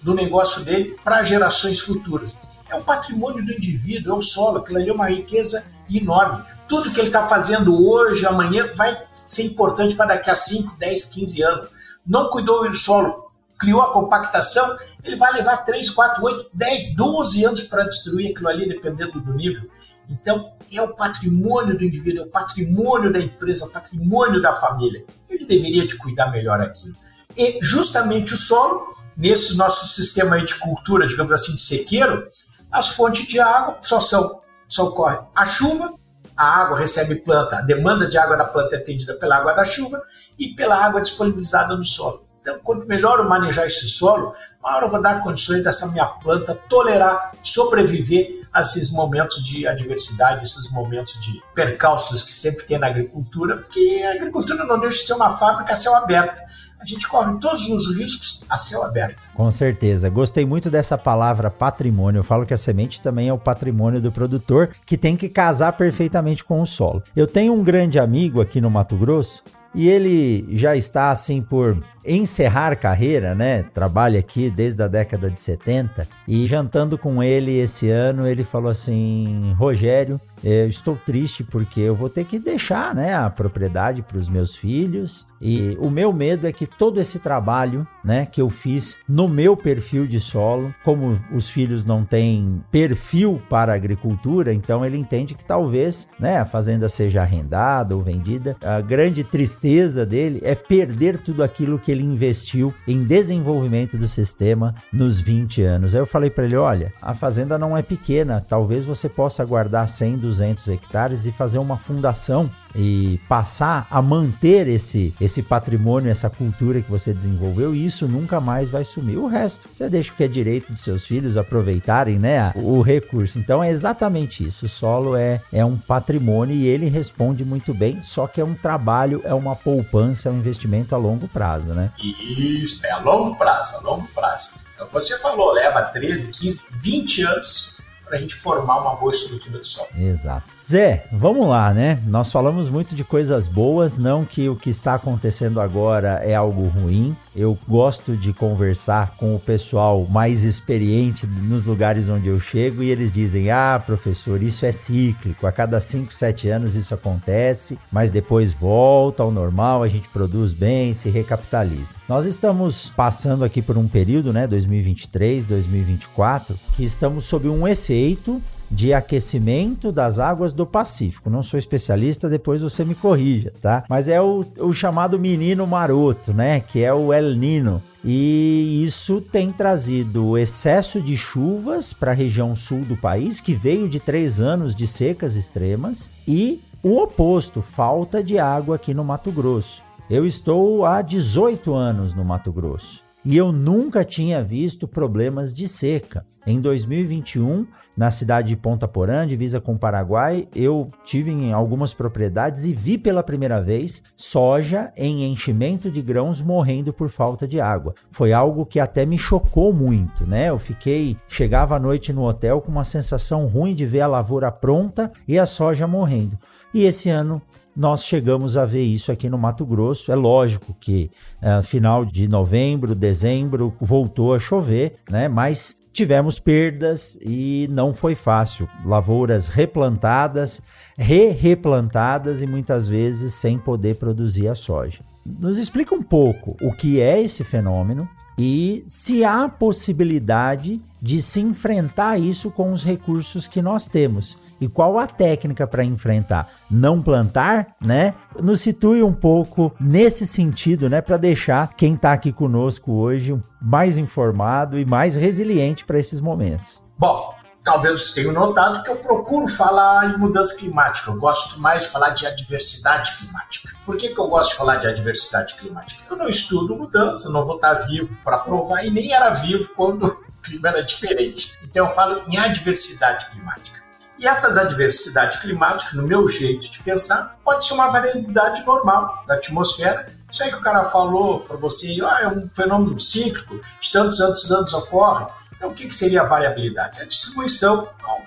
[0.00, 2.38] do negócio dele para gerações futuras.
[2.70, 6.44] É o patrimônio do indivíduo, é o solo, aquilo ali é uma riqueza enorme.
[6.68, 11.04] Tudo que ele está fazendo hoje, amanhã, vai ser importante para daqui a 5, 10,
[11.06, 11.68] 15 anos.
[12.06, 13.27] Não cuidou do solo,
[13.58, 18.48] criou a compactação, ele vai levar 3, 4, 8, 10, 12 anos para destruir aquilo
[18.48, 19.68] ali, dependendo do nível.
[20.08, 24.54] Então, é o patrimônio do indivíduo, é o patrimônio da empresa, é o patrimônio da
[24.54, 25.04] família.
[25.28, 26.94] Ele deveria de cuidar melhor aquilo.
[27.36, 32.26] E justamente o solo, nesse nosso sistema de cultura, digamos assim, de sequeiro,
[32.70, 35.94] as fontes de água só são só ocorre a chuva,
[36.36, 39.64] a água recebe planta, a demanda de água da planta é atendida pela água da
[39.64, 40.00] chuva
[40.38, 42.27] e pela água disponibilizada no solo.
[42.48, 44.32] Então, quanto melhor eu manejar esse solo,
[44.62, 50.42] maior eu vou dar condições dessa minha planta tolerar, sobreviver a esses momentos de adversidade,
[50.42, 55.04] esses momentos de percalços que sempre tem na agricultura, porque a agricultura não deixa de
[55.04, 56.40] ser uma fábrica a céu aberto
[56.80, 59.28] a gente corre todos os riscos a céu aberto.
[59.34, 60.08] Com certeza.
[60.08, 62.20] Gostei muito dessa palavra patrimônio.
[62.20, 65.72] Eu falo que a semente também é o patrimônio do produtor, que tem que casar
[65.72, 67.02] perfeitamente com o solo.
[67.16, 69.42] Eu tenho um grande amigo aqui no Mato Grosso
[69.74, 73.62] e ele já está assim por encerrar carreira, né?
[73.62, 78.70] Trabalha aqui desde a década de 70 e jantando com ele esse ano, ele falou
[78.70, 84.18] assim: "Rogério, eu estou triste porque eu vou ter que deixar, né, a propriedade para
[84.18, 88.48] os meus filhos e o meu medo é que todo esse trabalho, né, que eu
[88.48, 94.84] fiz no meu perfil de solo, como os filhos não têm perfil para agricultura, então
[94.84, 98.56] ele entende que talvez, né, a fazenda seja arrendada ou vendida.
[98.60, 104.74] A grande tristeza dele é perder tudo aquilo que ele investiu em desenvolvimento do sistema
[104.92, 105.94] nos 20 anos.
[105.94, 109.88] Aí eu falei para ele, olha, a fazenda não é pequena, talvez você possa guardar
[109.88, 116.30] 100, 200 hectares e fazer uma fundação e passar a manter esse, esse patrimônio, essa
[116.30, 119.18] cultura que você desenvolveu, e isso nunca mais vai sumir.
[119.18, 122.82] O resto, você deixa o que é direito dos seus filhos aproveitarem né, o, o
[122.82, 123.38] recurso.
[123.38, 124.66] Então é exatamente isso.
[124.66, 128.54] O solo é, é um patrimônio e ele responde muito bem, só que é um
[128.54, 131.90] trabalho, é uma poupança, é um investimento a longo prazo, né?
[131.98, 134.60] Isso, é a longo prazo, a longo prazo.
[134.92, 139.66] Você falou, leva 13, 15, 20 anos para a gente formar uma boa estrutura de
[139.66, 139.88] solo.
[139.96, 140.48] Exato.
[140.70, 141.98] Zé, vamos lá, né?
[142.06, 146.66] Nós falamos muito de coisas boas, não que o que está acontecendo agora é algo
[146.66, 147.16] ruim.
[147.34, 152.90] Eu gosto de conversar com o pessoal mais experiente nos lugares onde eu chego e
[152.90, 158.10] eles dizem: ah, professor, isso é cíclico, a cada 5, 7 anos isso acontece, mas
[158.10, 161.96] depois volta ao normal, a gente produz bem, se recapitaliza.
[162.06, 168.42] Nós estamos passando aqui por um período, né, 2023, 2024, que estamos sob um efeito
[168.70, 171.30] de aquecimento das águas do Pacífico.
[171.30, 173.84] Não sou especialista, depois você me corrija, tá?
[173.88, 176.60] Mas é o, o chamado menino maroto, né?
[176.60, 177.82] Que é o El Nino.
[178.04, 183.88] E isso tem trazido excesso de chuvas para a região sul do país, que veio
[183.88, 189.32] de três anos de secas extremas, e o oposto, falta de água aqui no Mato
[189.32, 189.82] Grosso.
[190.08, 195.68] Eu estou há 18 anos no Mato Grosso e eu nunca tinha visto problemas de
[195.68, 196.24] seca.
[196.46, 201.92] Em 2021, na cidade de Ponta Porã, divisa com o Paraguai, eu tive em algumas
[201.92, 207.60] propriedades e vi pela primeira vez soja em enchimento de grãos morrendo por falta de
[207.60, 207.94] água.
[208.10, 210.48] Foi algo que até me chocou muito, né?
[210.48, 214.50] Eu fiquei, chegava à noite no hotel com uma sensação ruim de ver a lavoura
[214.50, 216.38] pronta e a soja morrendo.
[216.72, 217.42] e esse ano
[217.78, 220.10] nós chegamos a ver isso aqui no Mato Grosso.
[220.10, 225.28] É lógico que uh, final de novembro, dezembro voltou a chover, né?
[225.28, 228.68] Mas tivemos perdas e não foi fácil.
[228.84, 230.60] Lavouras replantadas,
[230.98, 235.00] re-replantadas e muitas vezes sem poder produzir a soja.
[235.24, 241.40] Nos explica um pouco o que é esse fenômeno e se há possibilidade de se
[241.40, 246.48] enfrentar isso com os recursos que nós temos e qual a técnica para enfrentar?
[246.70, 248.14] Não plantar, né?
[248.40, 253.98] Nos situe um pouco nesse sentido, né, para deixar quem está aqui conosco hoje mais
[253.98, 256.82] informado e mais resiliente para esses momentos.
[256.96, 261.10] Bom, talvez tenham notado que eu procuro falar em mudança climática.
[261.10, 263.68] Eu gosto mais de falar de adversidade climática.
[263.84, 266.02] Por que, que eu gosto de falar de adversidade climática?
[266.08, 270.06] Eu não estudo mudança, não vou estar vivo para provar e nem era vivo quando
[270.06, 271.58] o clima era diferente.
[271.62, 273.87] Então eu falo em adversidade climática.
[274.18, 279.34] E essas adversidades climáticas, no meu jeito de pensar, pode ser uma variabilidade normal da
[279.34, 280.12] atmosfera.
[280.30, 284.18] Isso aí que o cara falou para você, ah, é um fenômeno cíclico, de tantos
[284.18, 285.26] tantos anos ocorre.
[285.56, 287.00] Então, o que, que seria a variabilidade?
[287.00, 288.18] A distribuição ao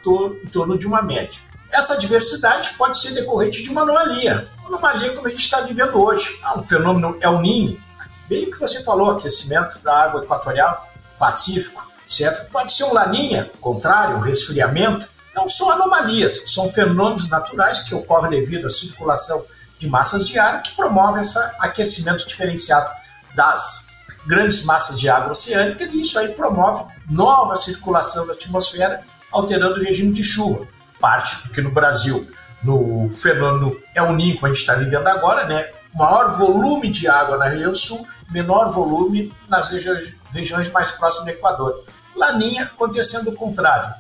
[0.44, 1.40] em torno de uma média.
[1.70, 4.50] Essa diversidade pode ser decorrente de uma anomalia.
[4.60, 6.40] Uma anomalia como a gente está vivendo hoje.
[6.44, 7.80] Ah, um fenômeno é o Ninho,
[8.28, 10.90] bem o que você falou, aquecimento da água equatorial,
[11.20, 12.50] Pacífico, certo?
[12.50, 18.32] Pode ser um laninha, contrário, um resfriamento, não são anomalias, são fenômenos naturais que ocorrem
[18.32, 19.44] devido à circulação
[19.78, 22.90] de massas de ar que promove esse aquecimento diferenciado
[23.34, 23.88] das
[24.26, 29.84] grandes massas de água oceânicas e isso aí promove nova circulação da atmosfera, alterando o
[29.84, 30.68] regime de chuva.
[31.00, 32.30] Parte porque no Brasil,
[32.64, 35.72] no fenômeno é o que a gente está vivendo agora, né?
[35.94, 41.32] Maior volume de água na região sul, menor volume nas regiões, regiões mais próximas do
[41.32, 41.84] Equador.
[42.16, 43.96] Laninha acontecendo o contrário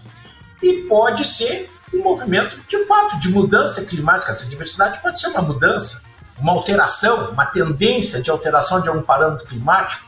[0.61, 4.31] e pode ser um movimento de fato de mudança climática.
[4.31, 6.03] Essa diversidade pode ser uma mudança,
[6.37, 10.05] uma alteração, uma tendência de alteração de algum parâmetro climático.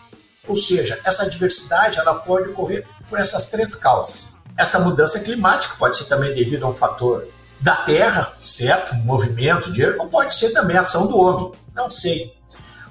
[0.48, 4.38] Ou seja, essa diversidade ela pode ocorrer por essas três causas.
[4.58, 7.28] Essa mudança climática pode ser também devido a um fator
[7.60, 8.94] da Terra, certo?
[8.94, 11.52] Um movimento de ou pode ser também ação do homem.
[11.74, 12.34] Não sei.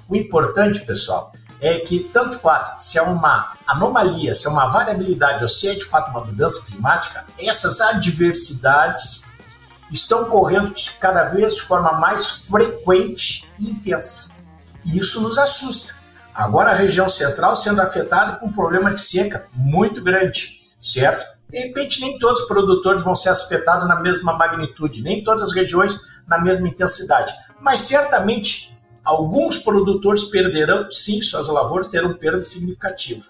[0.09, 1.31] O importante, pessoal,
[1.63, 5.73] é que tanto faz se é uma anomalia, se é uma variabilidade ou se é
[5.75, 9.31] de fato uma mudança climática, essas adversidades
[9.89, 14.33] estão ocorrendo cada vez de forma mais frequente e intensa.
[14.83, 15.95] E isso nos assusta.
[16.35, 21.25] Agora a região central sendo afetada com um problema de seca muito grande, certo?
[21.49, 25.55] De repente, nem todos os produtores vão ser afetados na mesma magnitude, nem todas as
[25.55, 25.97] regiões
[26.27, 28.72] na mesma intensidade, mas certamente
[29.03, 33.25] Alguns produtores perderão, sim, suas lavouras terão perda significativa,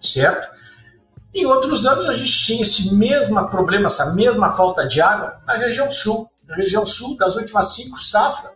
[0.00, 0.48] certo?
[1.34, 5.54] Em outros anos a gente tinha esse mesmo problema, essa mesma falta de água na
[5.54, 6.30] região sul.
[6.46, 8.52] Na região sul, das últimas cinco safras,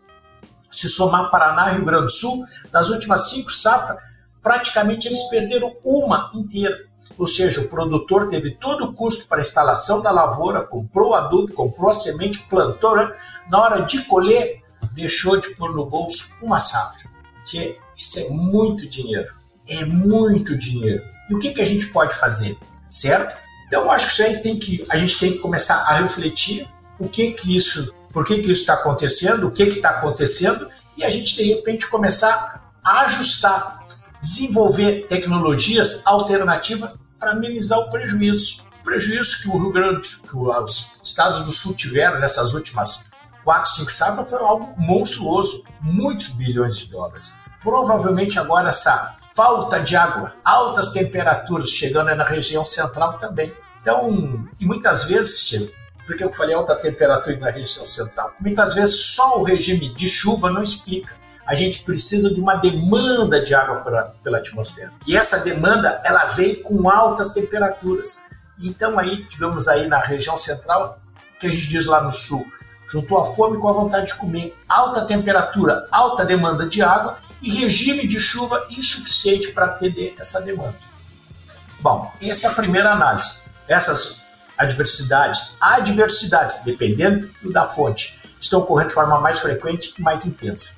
[0.71, 3.99] se somar Paraná e Rio Grande do Sul, das últimas cinco safras,
[4.41, 6.77] praticamente eles perderam uma inteira.
[7.19, 11.53] Ou seja, o produtor teve todo o custo para a instalação da lavoura, comprou adubo,
[11.53, 13.13] comprou a semente, plantou, né?
[13.51, 14.60] na hora de colher,
[14.93, 17.09] deixou de pôr no bolso uma safra.
[17.45, 19.33] Tchê, isso é muito dinheiro.
[19.67, 21.05] É muito dinheiro.
[21.29, 22.57] E o que, que a gente pode fazer?
[22.89, 23.37] Certo?
[23.67, 26.69] Então, acho que isso aí tem que, a gente tem que começar a refletir
[26.99, 31.05] o que que isso, por que que isso está acontecendo, o que está acontecendo, e
[31.05, 33.87] a gente, de repente, começar a ajustar,
[34.21, 38.65] desenvolver tecnologias alternativas para amenizar o prejuízo.
[38.81, 43.10] O prejuízo que o Rio Grande, que os estados do Sul tiveram nessas últimas
[43.45, 47.35] 4, 5 safras foi algo monstruoso, muitos bilhões de dólares.
[47.63, 53.53] Provavelmente agora essa falta de água, altas temperaturas chegando na região central também.
[53.81, 55.71] Então, e muitas vezes,
[56.07, 60.51] porque eu falei alta temperatura na região central, muitas vezes só o regime de chuva
[60.51, 61.15] não explica.
[61.47, 64.93] A gente precisa de uma demanda de água pela, pela atmosfera.
[65.07, 68.27] E essa demanda, ela vem com altas temperaturas.
[68.59, 71.01] Então aí, digamos aí na região central,
[71.41, 72.47] que a gente diz lá no sul,
[72.91, 77.51] juntou a fome com a vontade de comer, alta temperatura, alta demanda de água e
[77.51, 80.77] regime de chuva insuficiente para atender essa demanda.
[81.81, 83.45] Bom, essa é a primeira análise.
[83.67, 84.23] Essas
[84.59, 90.75] adversidades, adversidades, dependendo da fonte, estão ocorrendo de forma mais frequente e mais intensa.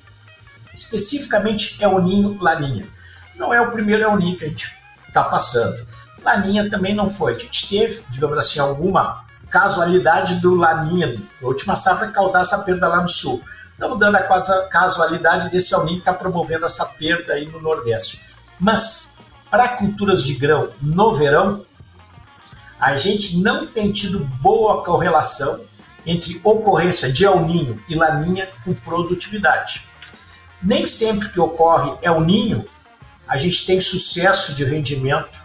[0.73, 2.87] Especificamente é o ninho laninha.
[3.35, 4.73] Não é o primeiro é o ninho que a gente
[5.07, 5.85] está passando.
[6.23, 7.35] Laninha também não foi.
[7.35, 12.87] A gente teve, digamos assim, alguma casualidade do Laninha, a última safra, causar essa perda
[12.87, 13.43] lá no sul.
[13.71, 18.25] Estamos dando a casualidade desse El Niño que está promovendo essa perda aí no Nordeste.
[18.59, 19.19] Mas,
[19.51, 21.63] para culturas de grão no verão,
[22.79, 25.61] a gente não tem tido boa correlação
[26.03, 29.85] entre ocorrência de El Ninho e Laninha com produtividade.
[30.63, 32.65] Nem sempre que ocorre El Ninho,
[33.27, 35.39] a gente tem sucesso de rendimento,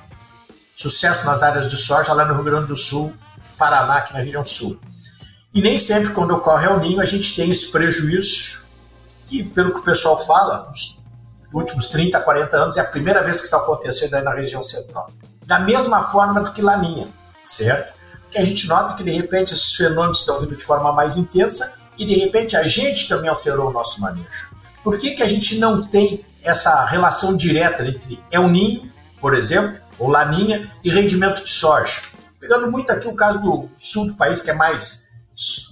[0.74, 3.14] sucesso nas áreas de soja lá no Rio Grande do Sul,
[3.58, 4.78] Paraná, aqui na região sul.
[5.52, 8.62] E nem sempre quando ocorre El Ninho a gente tem esse prejuízo,
[9.26, 11.02] que pelo que o pessoal fala, nos
[11.52, 15.10] últimos 30, 40 anos é a primeira vez que está acontecendo aí na região central.
[15.44, 17.08] Da mesma forma do que Laninha,
[17.42, 17.92] certo?
[18.30, 21.80] Que a gente nota que de repente esses fenômenos estão vindo de forma mais intensa
[21.96, 24.50] e de repente a gente também alterou o nosso manejo.
[24.84, 29.80] Por que, que a gente não tem essa relação direta entre El Ninho, por exemplo,
[29.98, 32.02] ou Laninha, e rendimento de soja?
[32.40, 35.12] Pegando muito aqui o caso do sul do país, que é mais,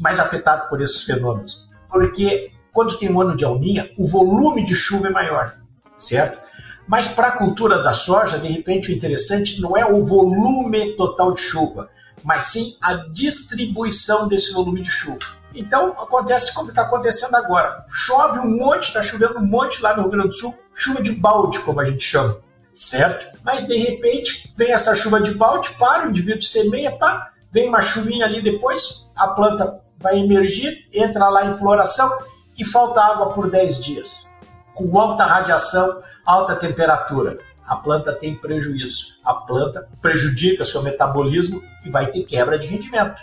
[0.01, 1.67] mais afetado por esses fenômenos.
[1.89, 5.57] Porque quando tem um ano de El Ninha, o volume de chuva é maior,
[5.97, 6.39] certo?
[6.87, 11.33] Mas para a cultura da soja, de repente, o interessante não é o volume total
[11.33, 11.89] de chuva,
[12.23, 15.25] mas sim a distribuição desse volume de chuva.
[15.55, 17.85] Então acontece como está acontecendo agora.
[17.89, 21.13] Chove um monte, está chovendo um monte lá no Rio Grande do Sul, chuva de
[21.13, 22.39] balde, como a gente chama,
[22.77, 23.27] certo?
[23.43, 27.81] Mas de repente vem essa chuva de balde, para, o indivíduo semeia, pá, vem uma
[27.81, 32.09] chuvinha ali depois, a planta vai emergir, entra lá em floração
[32.57, 34.31] e falta água por 10 dias.
[34.75, 37.39] Com alta radiação, alta temperatura.
[37.67, 39.17] A planta tem prejuízo.
[39.25, 43.21] A planta prejudica seu metabolismo e vai ter quebra de rendimento.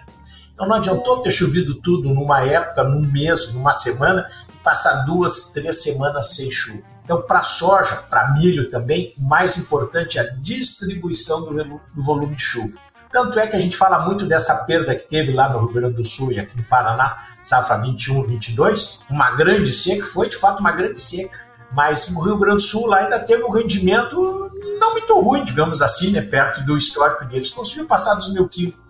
[0.54, 5.54] Então não adiantou ter chovido tudo numa época, num mês, numa semana, e passar duas,
[5.54, 6.93] três semanas sem chuva.
[7.04, 12.41] Então, para soja, para milho também, o mais importante é a distribuição do, volume de
[12.41, 12.80] chuva.
[13.12, 15.95] Tanto é que a gente fala muito dessa perda que teve lá no Rio Grande
[15.95, 20.60] do Sul e aqui no Paraná, safra 21, 22, uma grande seca, foi de fato
[20.60, 21.39] uma grande seca.
[21.72, 25.82] Mas o Rio Grande do Sul lá ainda teve um rendimento não muito ruim, digamos
[25.82, 27.49] assim, né, perto do histórico deles.
[27.49, 28.84] Conseguiu passar dos mil quilos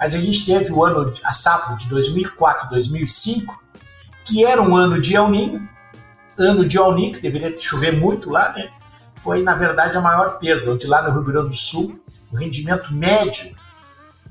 [0.00, 3.62] mas a gente teve o ano, a safra de 2004, 2005,
[4.24, 5.68] que era um ano de El Niño,
[6.40, 8.70] ano de El Niño, que deveria chover muito lá, né?
[9.16, 12.00] Foi, na verdade, a maior perda, onde lá no Rio Grande do Sul,
[12.32, 13.54] o rendimento médio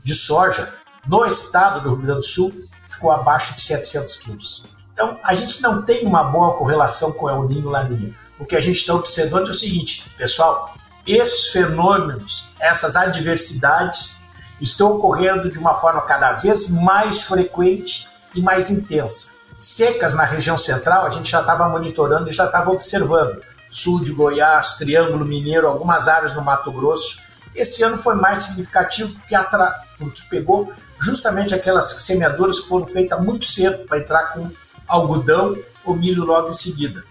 [0.04, 0.74] de soja
[1.08, 2.54] no estado do Rio Grande do Sul
[2.88, 4.64] ficou abaixo de 700 quilos.
[4.94, 8.16] Então, a gente não tem uma boa correlação com Niño e Laninha.
[8.40, 10.74] O que a gente está observando é o seguinte, pessoal,
[11.06, 14.24] esses fenômenos, essas adversidades
[14.60, 19.39] estão ocorrendo de uma forma cada vez mais frequente e mais intensa.
[19.60, 23.42] Secas na região central, a gente já estava monitorando e já estava observando.
[23.70, 27.22] Sul de Goiás, Triângulo Mineiro, algumas áreas no Mato Grosso.
[27.54, 29.76] Esse ano foi mais significativo porque, atra...
[29.98, 34.50] porque pegou justamente aquelas semeaduras que foram feitas muito cedo para entrar com
[34.88, 37.04] algodão ou milho logo em seguida.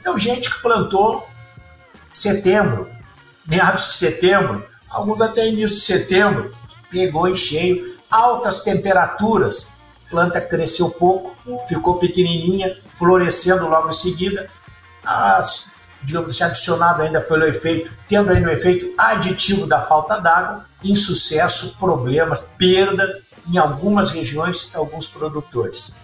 [0.00, 1.28] Então, gente que plantou
[2.10, 2.88] setembro,
[3.44, 6.54] meados de setembro, alguns até início de setembro,
[6.90, 9.75] pegou em cheio, altas temperaturas,
[10.10, 11.36] planta cresceu pouco,
[11.68, 14.48] ficou pequenininha, florescendo logo em seguida,
[15.04, 15.66] as,
[16.02, 21.76] digamos assim, adicionado ainda pelo efeito, tendo ainda o efeito aditivo da falta d'água, insucesso,
[21.78, 25.94] problemas, perdas em algumas regiões e alguns produtores.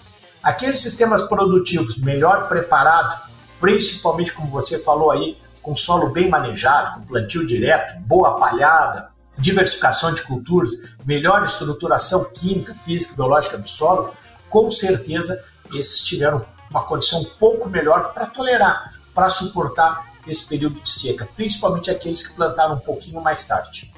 [0.43, 3.17] Aqueles sistemas produtivos melhor preparados,
[3.61, 9.12] principalmente como você falou aí, com solo bem manejado, com plantio direto, boa palhada,
[9.43, 10.71] diversificação de culturas,
[11.05, 14.15] melhor estruturação química, física e biológica do solo,
[14.49, 20.81] com certeza esses tiveram uma condição um pouco melhor para tolerar, para suportar esse período
[20.81, 23.93] de seca, principalmente aqueles que plantaram um pouquinho mais tarde.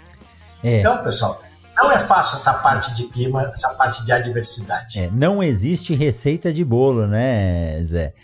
[0.62, 0.80] É.
[0.80, 1.42] Então, pessoal,
[1.76, 5.00] não é fácil essa parte de clima, essa parte de adversidade.
[5.00, 8.14] É, não existe receita de bolo, né, Zé?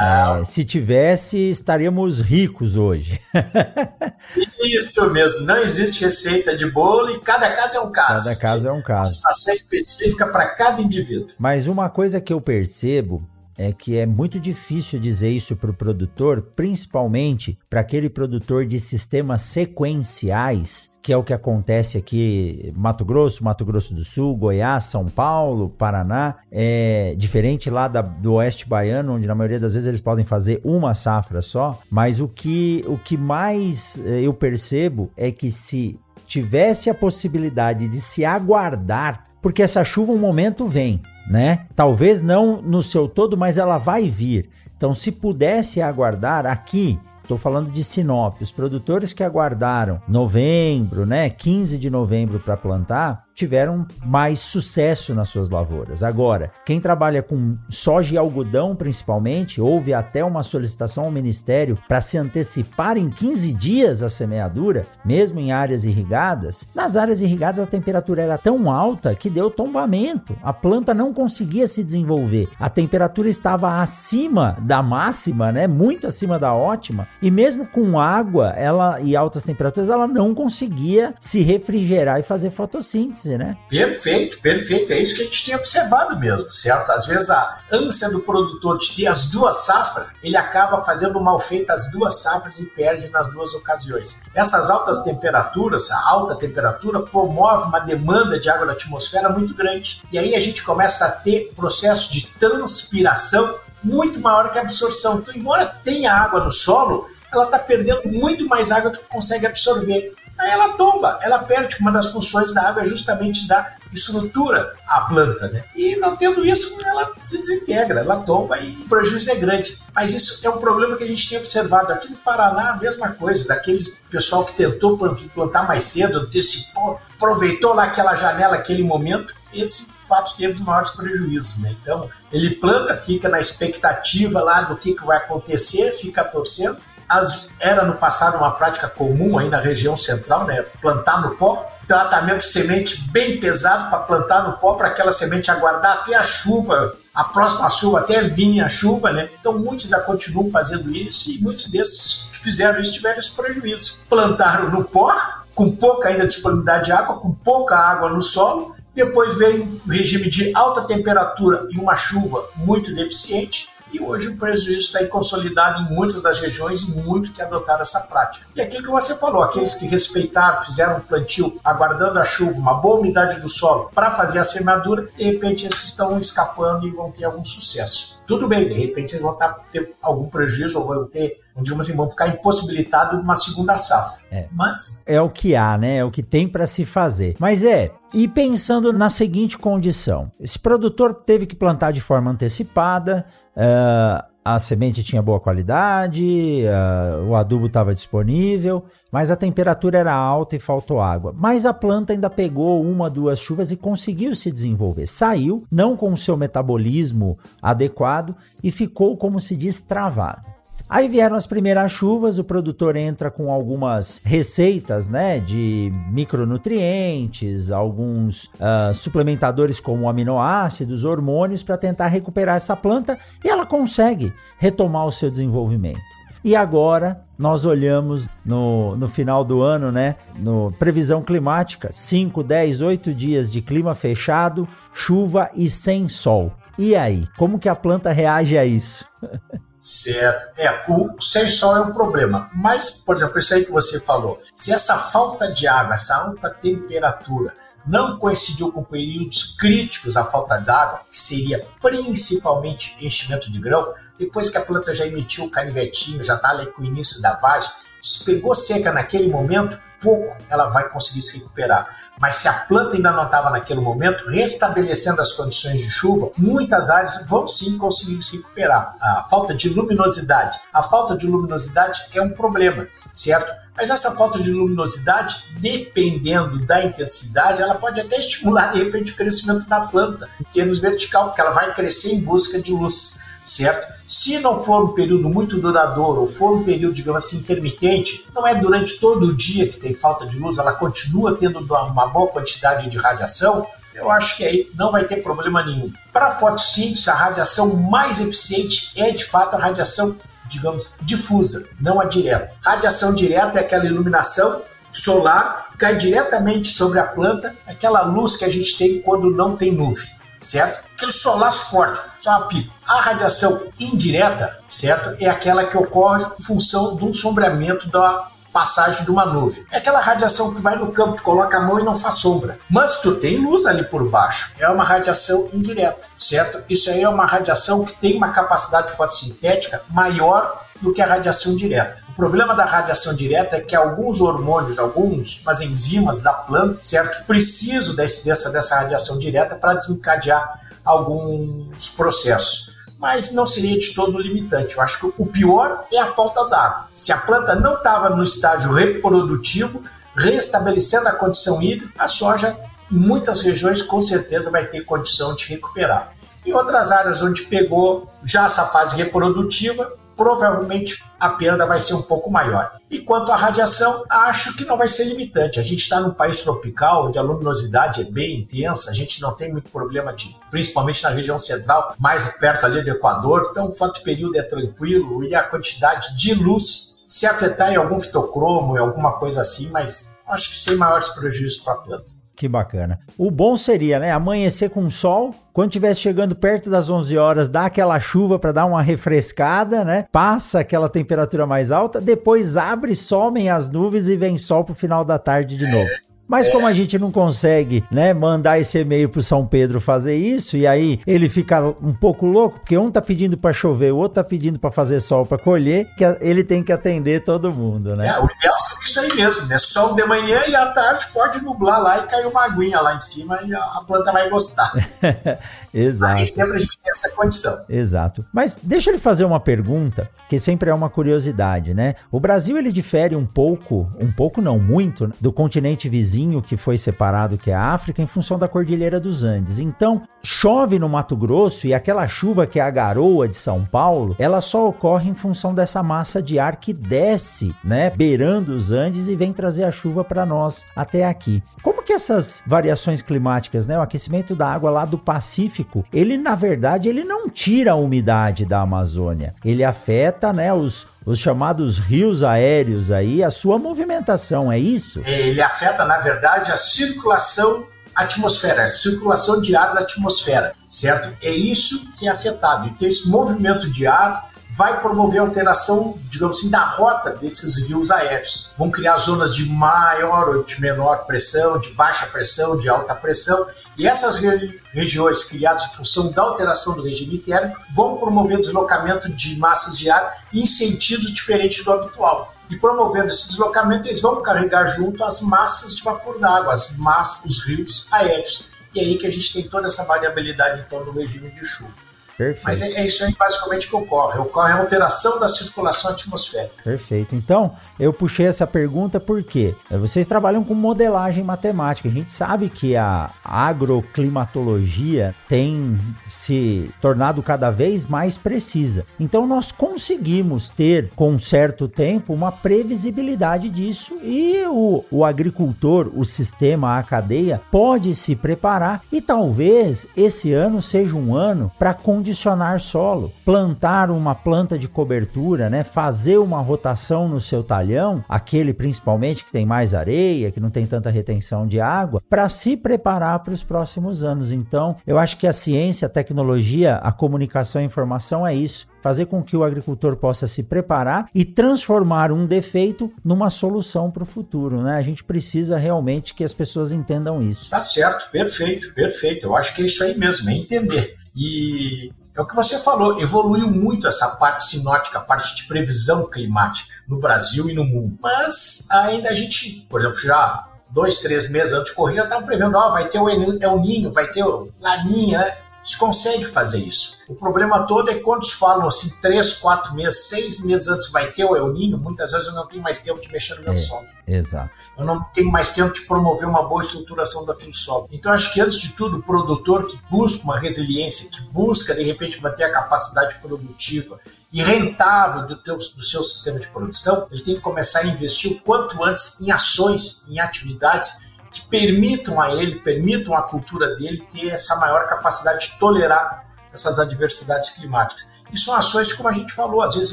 [0.00, 3.20] É, se tivesse, estaríamos ricos hoje.
[4.62, 8.24] Isso mesmo, não existe receita de bolo e cada caso é um caso.
[8.24, 9.00] Cada caso é um caso.
[9.00, 11.34] Uma situação específica para cada indivíduo.
[11.38, 13.26] Mas uma coisa que eu percebo
[13.58, 18.78] é que é muito difícil dizer isso para o produtor, principalmente para aquele produtor de
[18.78, 24.84] sistemas sequenciais, que é o que acontece aqui Mato Grosso, Mato Grosso do Sul, Goiás,
[24.84, 29.88] São Paulo, Paraná, é diferente lá da, do oeste baiano, onde na maioria das vezes
[29.88, 35.10] eles podem fazer uma safra só, mas o que, o que mais é, eu percebo
[35.16, 41.00] é que se tivesse a possibilidade de se aguardar, porque essa chuva um momento vem,
[41.28, 41.66] né?
[41.76, 44.48] Talvez não no seu todo, mas ela vai vir.
[44.76, 46.98] Então, se pudesse aguardar aqui,
[47.28, 48.40] Estou falando de Sinop.
[48.40, 55.28] Os produtores que aguardaram novembro, né, 15 de novembro para plantar, tiveram mais sucesso nas
[55.28, 56.02] suas lavouras.
[56.02, 62.00] Agora, quem trabalha com soja e algodão principalmente, houve até uma solicitação ao Ministério para
[62.00, 66.68] se antecipar em 15 dias a semeadura, mesmo em áreas irrigadas.
[66.74, 70.36] Nas áreas irrigadas a temperatura era tão alta que deu tombamento.
[70.42, 72.48] A planta não conseguia se desenvolver.
[72.58, 75.68] A temperatura estava acima da máxima, né?
[75.68, 81.14] Muito acima da ótima, e mesmo com água, ela e altas temperaturas, ela não conseguia
[81.20, 83.56] se refrigerar e fazer fotossíntese, né?
[83.68, 84.92] Perfeito, perfeito.
[84.92, 86.90] É isso que a gente tem observado mesmo, certo?
[86.90, 91.38] Às vezes a ânsia do produtor de ter as duas safras, ele acaba fazendo mal
[91.38, 94.22] feito as duas safras e perde nas duas ocasiões.
[94.34, 100.02] Essas altas temperaturas, a alta temperatura promove uma demanda de água na atmosfera muito grande.
[100.10, 105.18] E aí a gente começa a ter processo de transpiração muito maior que a absorção.
[105.18, 109.46] Então, embora tenha água no solo, ela está perdendo muito mais água do que consegue
[109.46, 110.14] absorver.
[110.38, 111.76] Aí ela tomba, ela perde.
[111.80, 115.64] Uma das funções da água é justamente dar estrutura à planta, né?
[115.74, 119.78] E não tendo isso, ela se desintegra, ela tomba e o prejuízo é grande.
[119.94, 123.10] Mas isso é um problema que a gente tem observado aqui no Paraná, a mesma
[123.10, 123.52] coisa.
[123.52, 124.96] Aqueles pessoal que tentou
[125.34, 130.90] plantar mais cedo, antecipou, aproveitou lá aquela janela, aquele momento, esse fato teve os maiores
[130.90, 131.76] prejuízos, né?
[131.82, 136.78] Então, ele planta, fica na expectativa lá do que, que vai acontecer, fica torcendo,
[137.08, 140.62] as, era no passado uma prática comum aí na região central, né?
[140.80, 145.50] Plantar no pó, tratamento de semente bem pesado para plantar no pó, para aquela semente
[145.50, 149.30] aguardar até a chuva, a próxima chuva, até vir a chuva, né?
[149.40, 153.98] Então muitos ainda continuam fazendo isso e muitos desses que fizeram isso tiveram esse prejuízo.
[154.08, 155.16] Plantaram no pó,
[155.54, 160.28] com pouca ainda disponibilidade de água, com pouca água no solo, depois veio um regime
[160.28, 165.94] de alta temperatura e uma chuva muito deficiente e hoje o prejuízo está consolidado em
[165.94, 168.46] muitas das regiões e muito que adotaram essa prática.
[168.54, 173.00] E aquilo que você falou, aqueles que respeitaram, fizeram plantio aguardando a chuva, uma boa
[173.00, 177.24] umidade do solo para fazer a semeadura, de repente esses estão escapando e vão ter
[177.24, 178.17] algum sucesso.
[178.28, 179.34] Tudo bem, de repente eles vão
[179.72, 184.22] ter algum prejuízo ou vão ter, digamos assim, vão ficar impossibilitados de uma segunda safra.
[184.30, 184.46] É.
[184.52, 185.96] Mas é o que há, né?
[185.96, 187.34] É o que tem para se fazer.
[187.38, 193.24] Mas é, e pensando na seguinte condição: esse produtor teve que plantar de forma antecipada,
[193.56, 200.12] uh, a semente tinha boa qualidade, uh, o adubo estava disponível, mas a temperatura era
[200.12, 201.34] alta e faltou água.
[201.36, 205.06] Mas a planta ainda pegou uma, duas chuvas e conseguiu se desenvolver.
[205.06, 210.57] Saiu, não com o seu metabolismo adequado e ficou, como se diz, travada.
[210.90, 218.44] Aí vieram as primeiras chuvas, o produtor entra com algumas receitas, né, de micronutrientes, alguns
[218.54, 225.12] uh, suplementadores como aminoácidos, hormônios para tentar recuperar essa planta e ela consegue retomar o
[225.12, 226.00] seu desenvolvimento.
[226.42, 230.16] E agora nós olhamos no, no final do ano, né?
[230.38, 236.52] No previsão climática: 5, 10, 8 dias de clima fechado, chuva e sem sol.
[236.78, 239.04] E aí, como que a planta reage a isso?
[239.88, 240.60] Certo.
[240.60, 242.50] É, o sem sol é um problema.
[242.52, 246.50] Mas, por exemplo, isso aí que você falou, se essa falta de água, essa alta
[246.50, 247.54] temperatura,
[247.86, 254.50] não coincidiu com períodos críticos a falta d'água, que seria principalmente enchimento de grão, depois
[254.50, 257.70] que a planta já emitiu o canivetinho, já está ali com o início da vagem,
[258.00, 261.96] se pegou seca naquele momento, pouco ela vai conseguir se recuperar.
[262.20, 266.90] Mas se a planta ainda não estava naquele momento, restabelecendo as condições de chuva, muitas
[266.90, 268.94] áreas vão sim conseguir se recuperar.
[269.00, 270.58] A falta de luminosidade.
[270.72, 273.52] A falta de luminosidade é um problema, certo?
[273.76, 279.16] Mas essa falta de luminosidade, dependendo da intensidade, ela pode até estimular de repente o
[279.16, 283.92] crescimento da planta em termos vertical, porque ela vai crescer em busca de luz certo?
[284.06, 288.46] Se não for um período muito duradouro, ou for um período, digamos assim, intermitente, não
[288.46, 292.28] é durante todo o dia que tem falta de luz, ela continua tendo uma boa
[292.28, 295.92] quantidade de radiação, eu acho que aí não vai ter problema nenhum.
[296.12, 302.00] Para a fotossíntese, a radiação mais eficiente é de fato a radiação, digamos, difusa, não
[302.00, 302.54] a direta.
[302.62, 308.44] Radiação direta é aquela iluminação solar que cai diretamente sobre a planta, aquela luz que
[308.44, 310.84] a gente tem quando não tem nuvem certo?
[310.94, 312.72] Aquele solaço forte, uma pico.
[312.86, 315.16] A radiação indireta, certo?
[315.22, 319.64] É aquela que ocorre em função um sombreamento da passagem de uma nuvem.
[319.70, 322.58] É aquela radiação que vai no campo, tu coloca a mão e não faz sombra.
[322.68, 324.52] Mas tu tem luz ali por baixo.
[324.58, 326.62] É uma radiação indireta, certo?
[326.68, 331.56] Isso aí é uma radiação que tem uma capacidade fotossintética maior do que a radiação
[331.56, 332.02] direta.
[332.08, 337.94] O problema da radiação direta é que alguns hormônios, algumas enzimas da planta, certo, precisam
[337.94, 342.76] desse, dessa, dessa radiação direta para desencadear alguns processos.
[342.98, 344.76] Mas não seria de todo limitante.
[344.76, 346.88] Eu acho que o pior é a falta d'água.
[346.94, 349.82] Se a planta não estava no estágio reprodutivo,
[350.16, 352.56] restabelecendo a condição hídrica, a soja
[352.90, 356.12] em muitas regiões com certeza vai ter condição de recuperar.
[356.44, 362.02] Em outras áreas onde pegou já essa fase reprodutiva, provavelmente a perda vai ser um
[362.02, 362.72] pouco maior.
[362.90, 365.60] E quanto à radiação, acho que não vai ser limitante.
[365.60, 369.32] A gente está num país tropical, onde a luminosidade é bem intensa, a gente não
[369.32, 373.72] tem muito problema de, principalmente na região central, mais perto ali do Equador, então o
[373.72, 378.80] foto período é tranquilo e a quantidade de luz se afetar em algum fitocromo, em
[378.80, 382.17] alguma coisa assim, mas acho que sem maiores prejuízos para a planta.
[382.38, 383.00] Que bacana.
[383.18, 387.64] O bom seria, né, amanhecer com sol, quando estivesse chegando perto das 11 horas, dá
[387.64, 390.06] aquela chuva para dar uma refrescada, né?
[390.12, 395.04] Passa aquela temperatura mais alta, depois abre, somem as nuvens e vem sol pro final
[395.04, 395.90] da tarde de novo.
[396.28, 396.50] Mas é.
[396.52, 400.66] como a gente não consegue, né, mandar esse e-mail pro São Pedro fazer isso, e
[400.66, 404.24] aí ele fica um pouco louco, porque um tá pedindo para chover, o outro tá
[404.24, 408.08] pedindo para fazer sol para colher, que ele tem que atender todo mundo, né?
[408.08, 409.56] É, o ideal seria isso aí mesmo, né?
[409.58, 413.00] Sol de manhã e à tarde pode nublar lá e cair uma aguinha lá em
[413.00, 414.72] cima e a planta vai gostar.
[415.72, 416.18] Exato.
[416.18, 417.54] Aí sempre a gente tem essa condição.
[417.68, 418.24] Exato.
[418.32, 421.94] Mas deixa ele fazer uma pergunta, que sempre é uma curiosidade, né?
[422.10, 426.78] O Brasil ele difere um pouco, um pouco não muito, do continente vizinho que foi
[426.78, 429.58] separado, que é a África, em função da Cordilheira dos Andes.
[429.58, 434.16] Então, chove no Mato Grosso e aquela chuva que é a garoa de São Paulo,
[434.18, 439.08] ela só ocorre em função dessa massa de ar que desce, né, beirando os Andes
[439.08, 441.42] e vem trazer a chuva para nós até aqui.
[441.62, 445.57] Como que essas variações climáticas, né, o aquecimento da água lá do Pacífico,
[445.92, 451.18] ele na verdade ele não tira a umidade da Amazônia, ele afeta, né, os os
[451.18, 455.00] chamados rios aéreos aí, a sua movimentação, é isso?
[455.06, 461.16] Ele afeta, na verdade, a circulação atmosfera, a circulação de ar na atmosfera, certo?
[461.22, 462.68] É isso que é afetado.
[462.68, 468.52] Então, esse movimento de ar vai promover alteração, digamos assim, da rota desses rios aéreos.
[468.58, 473.46] Vão criar zonas de maior ou de menor pressão, de baixa pressão, de alta pressão,
[473.78, 479.08] e essas re regiões criadas em função da alteração do regime térmico vão promover deslocamento
[479.08, 484.22] de massas de ar em sentidos diferentes do habitual e promovendo esse deslocamento, eles vão
[484.22, 488.44] carregar junto as massas de vapor d'água, as massas, os rios aéreos.
[488.74, 491.87] E é aí que a gente tem toda essa variabilidade então no regime de chuva.
[492.18, 492.44] Perfeito.
[492.44, 494.18] Mas é, é, isso aí basicamente que ocorre.
[494.18, 496.52] Ocorre a alteração da circulação atmosférica.
[496.64, 497.14] Perfeito.
[497.14, 501.88] Então, eu puxei essa pergunta porque vocês trabalham com modelagem matemática.
[501.88, 508.84] A gente sabe que a agroclimatologia tem se tornado cada vez mais precisa.
[508.98, 515.92] Então, nós conseguimos ter, com um certo tempo, uma previsibilidade disso e o, o agricultor,
[515.94, 521.72] o sistema, a cadeia, pode se preparar e talvez esse ano seja um ano para
[521.72, 525.62] condicionar condicionar solo, plantar uma planta de cobertura, né?
[525.62, 530.66] Fazer uma rotação no seu talhão, aquele principalmente que tem mais areia, que não tem
[530.66, 534.32] tanta retenção de água, para se preparar para os próximos anos.
[534.32, 538.66] Então, eu acho que a ciência, a tecnologia, a comunicação e a informação é isso
[538.80, 544.04] fazer com que o agricultor possa se preparar e transformar um defeito numa solução para
[544.04, 544.76] o futuro, né?
[544.76, 547.50] A gente precisa realmente que as pessoas entendam isso.
[547.50, 549.26] Tá certo, perfeito, perfeito.
[549.26, 550.94] Eu acho que é isso aí mesmo, é entender.
[551.14, 556.10] E é o que você falou, evoluiu muito essa parte sinótica, a parte de previsão
[556.10, 557.96] climática no Brasil e no mundo.
[558.02, 562.26] Mas ainda a gente, por exemplo, já dois, três meses antes de correr, já estava
[562.26, 565.36] prevendo, ó, oh, vai ter o El Ninho, vai ter o Laninha, né?
[565.64, 566.98] Se consegue fazer isso.
[567.08, 571.24] O problema todo é quando falam assim, três, quatro meses, seis meses antes vai ter
[571.24, 573.56] o El Ninho, muitas vezes eu não tenho mais tempo de mexer no meu é,
[573.56, 573.86] solo.
[574.06, 574.50] Exato.
[574.76, 577.88] Eu não tenho mais tempo de promover uma boa estruturação daquele solo.
[577.90, 581.82] Então, acho que antes de tudo, o produtor que busca uma resiliência, que busca, de
[581.82, 584.00] repente, manter a capacidade produtiva
[584.32, 588.32] e rentável do, teu, do seu sistema de produção, ele tem que começar a investir
[588.32, 594.06] o quanto antes em ações, em atividades que permitam a ele, permitam à cultura dele
[594.10, 598.06] ter essa maior capacidade de tolerar essas adversidades climáticas.
[598.32, 599.92] E são ações, como a gente falou, às vezes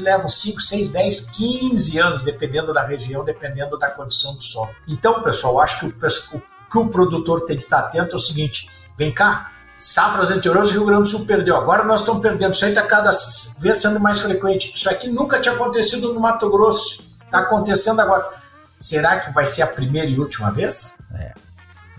[0.00, 4.70] levam 5, 6, 10, 15 anos, dependendo da região, dependendo da condição do solo.
[4.86, 8.18] Então, pessoal, acho que o, o que o produtor tem que estar atento é o
[8.18, 12.54] seguinte: vem cá, safras anteriores Rio Grande do Sul perdeu, agora nós estamos perdendo.
[12.54, 13.10] Isso aí está cada
[13.60, 14.72] vez sendo mais frequente.
[14.74, 18.45] Isso aqui nunca tinha acontecido no Mato Grosso, está acontecendo agora.
[18.78, 20.98] Será que vai ser a primeira e última vez?
[21.14, 21.32] É,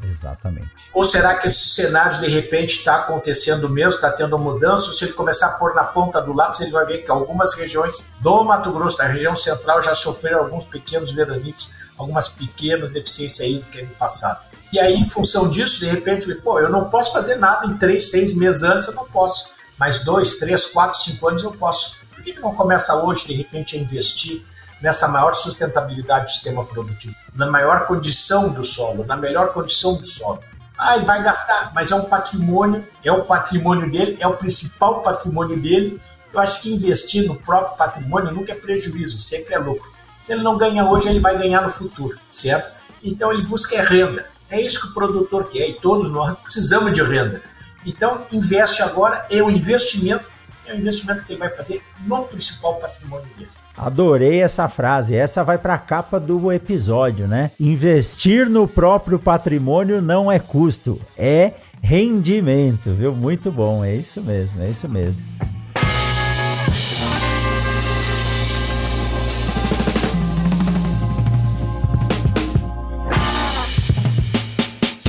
[0.04, 0.70] exatamente.
[0.94, 4.94] Ou será que esse cenário de repente está acontecendo mesmo, está tendo mudança?
[4.94, 8.16] Se ele começar a pôr na ponta do lápis, ele vai ver que algumas regiões
[8.20, 13.88] do Mato Grosso, da região central, já sofreram alguns pequenos veranitos, algumas pequenas deficiências hídricas
[13.88, 14.46] no passado.
[14.72, 18.12] E aí, em função disso, de repente, pô, eu não posso fazer nada em três,
[18.12, 19.50] seis meses antes, eu não posso.
[19.78, 21.96] Mas dois, três, quatro, cinco anos eu posso.
[22.10, 24.46] Por que não começa hoje, de repente, a investir
[24.82, 30.06] nessa maior sustentabilidade do sistema produtivo, na maior condição do solo, na melhor condição do
[30.06, 30.42] solo.
[30.78, 35.02] Ah, ele vai gastar, mas é um patrimônio, é o patrimônio dele, é o principal
[35.02, 36.00] patrimônio dele.
[36.32, 39.92] Eu acho que investir no próprio patrimônio nunca é prejuízo, sempre é lucro.
[40.22, 42.72] Se ele não ganha hoje, ele vai ganhar no futuro, certo?
[43.04, 44.28] Então ele busca é renda.
[44.50, 47.42] É isso que o produtor quer e todos nós precisamos de renda.
[47.86, 50.30] Então investe agora, é um investimento,
[50.66, 53.50] é um investimento que ele vai fazer no principal patrimônio dele.
[53.78, 55.16] Adorei essa frase.
[55.16, 57.52] Essa vai para a capa do episódio, né?
[57.60, 63.14] Investir no próprio patrimônio não é custo, é rendimento, viu?
[63.14, 65.22] Muito bom, é isso mesmo, é isso mesmo.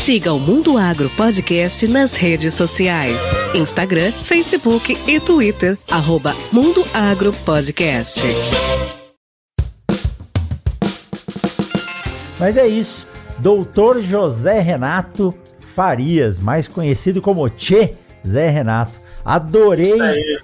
[0.09, 3.15] Siga o Mundo Agro Podcast nas redes sociais:
[3.55, 5.77] Instagram, Facebook e Twitter.
[5.87, 8.23] Arroba Mundo Agro Podcast.
[12.41, 13.07] Mas é isso.
[13.41, 17.93] Doutor José Renato Farias, mais conhecido como Tchê
[18.27, 18.99] Zé Renato.
[19.23, 19.99] Adorei,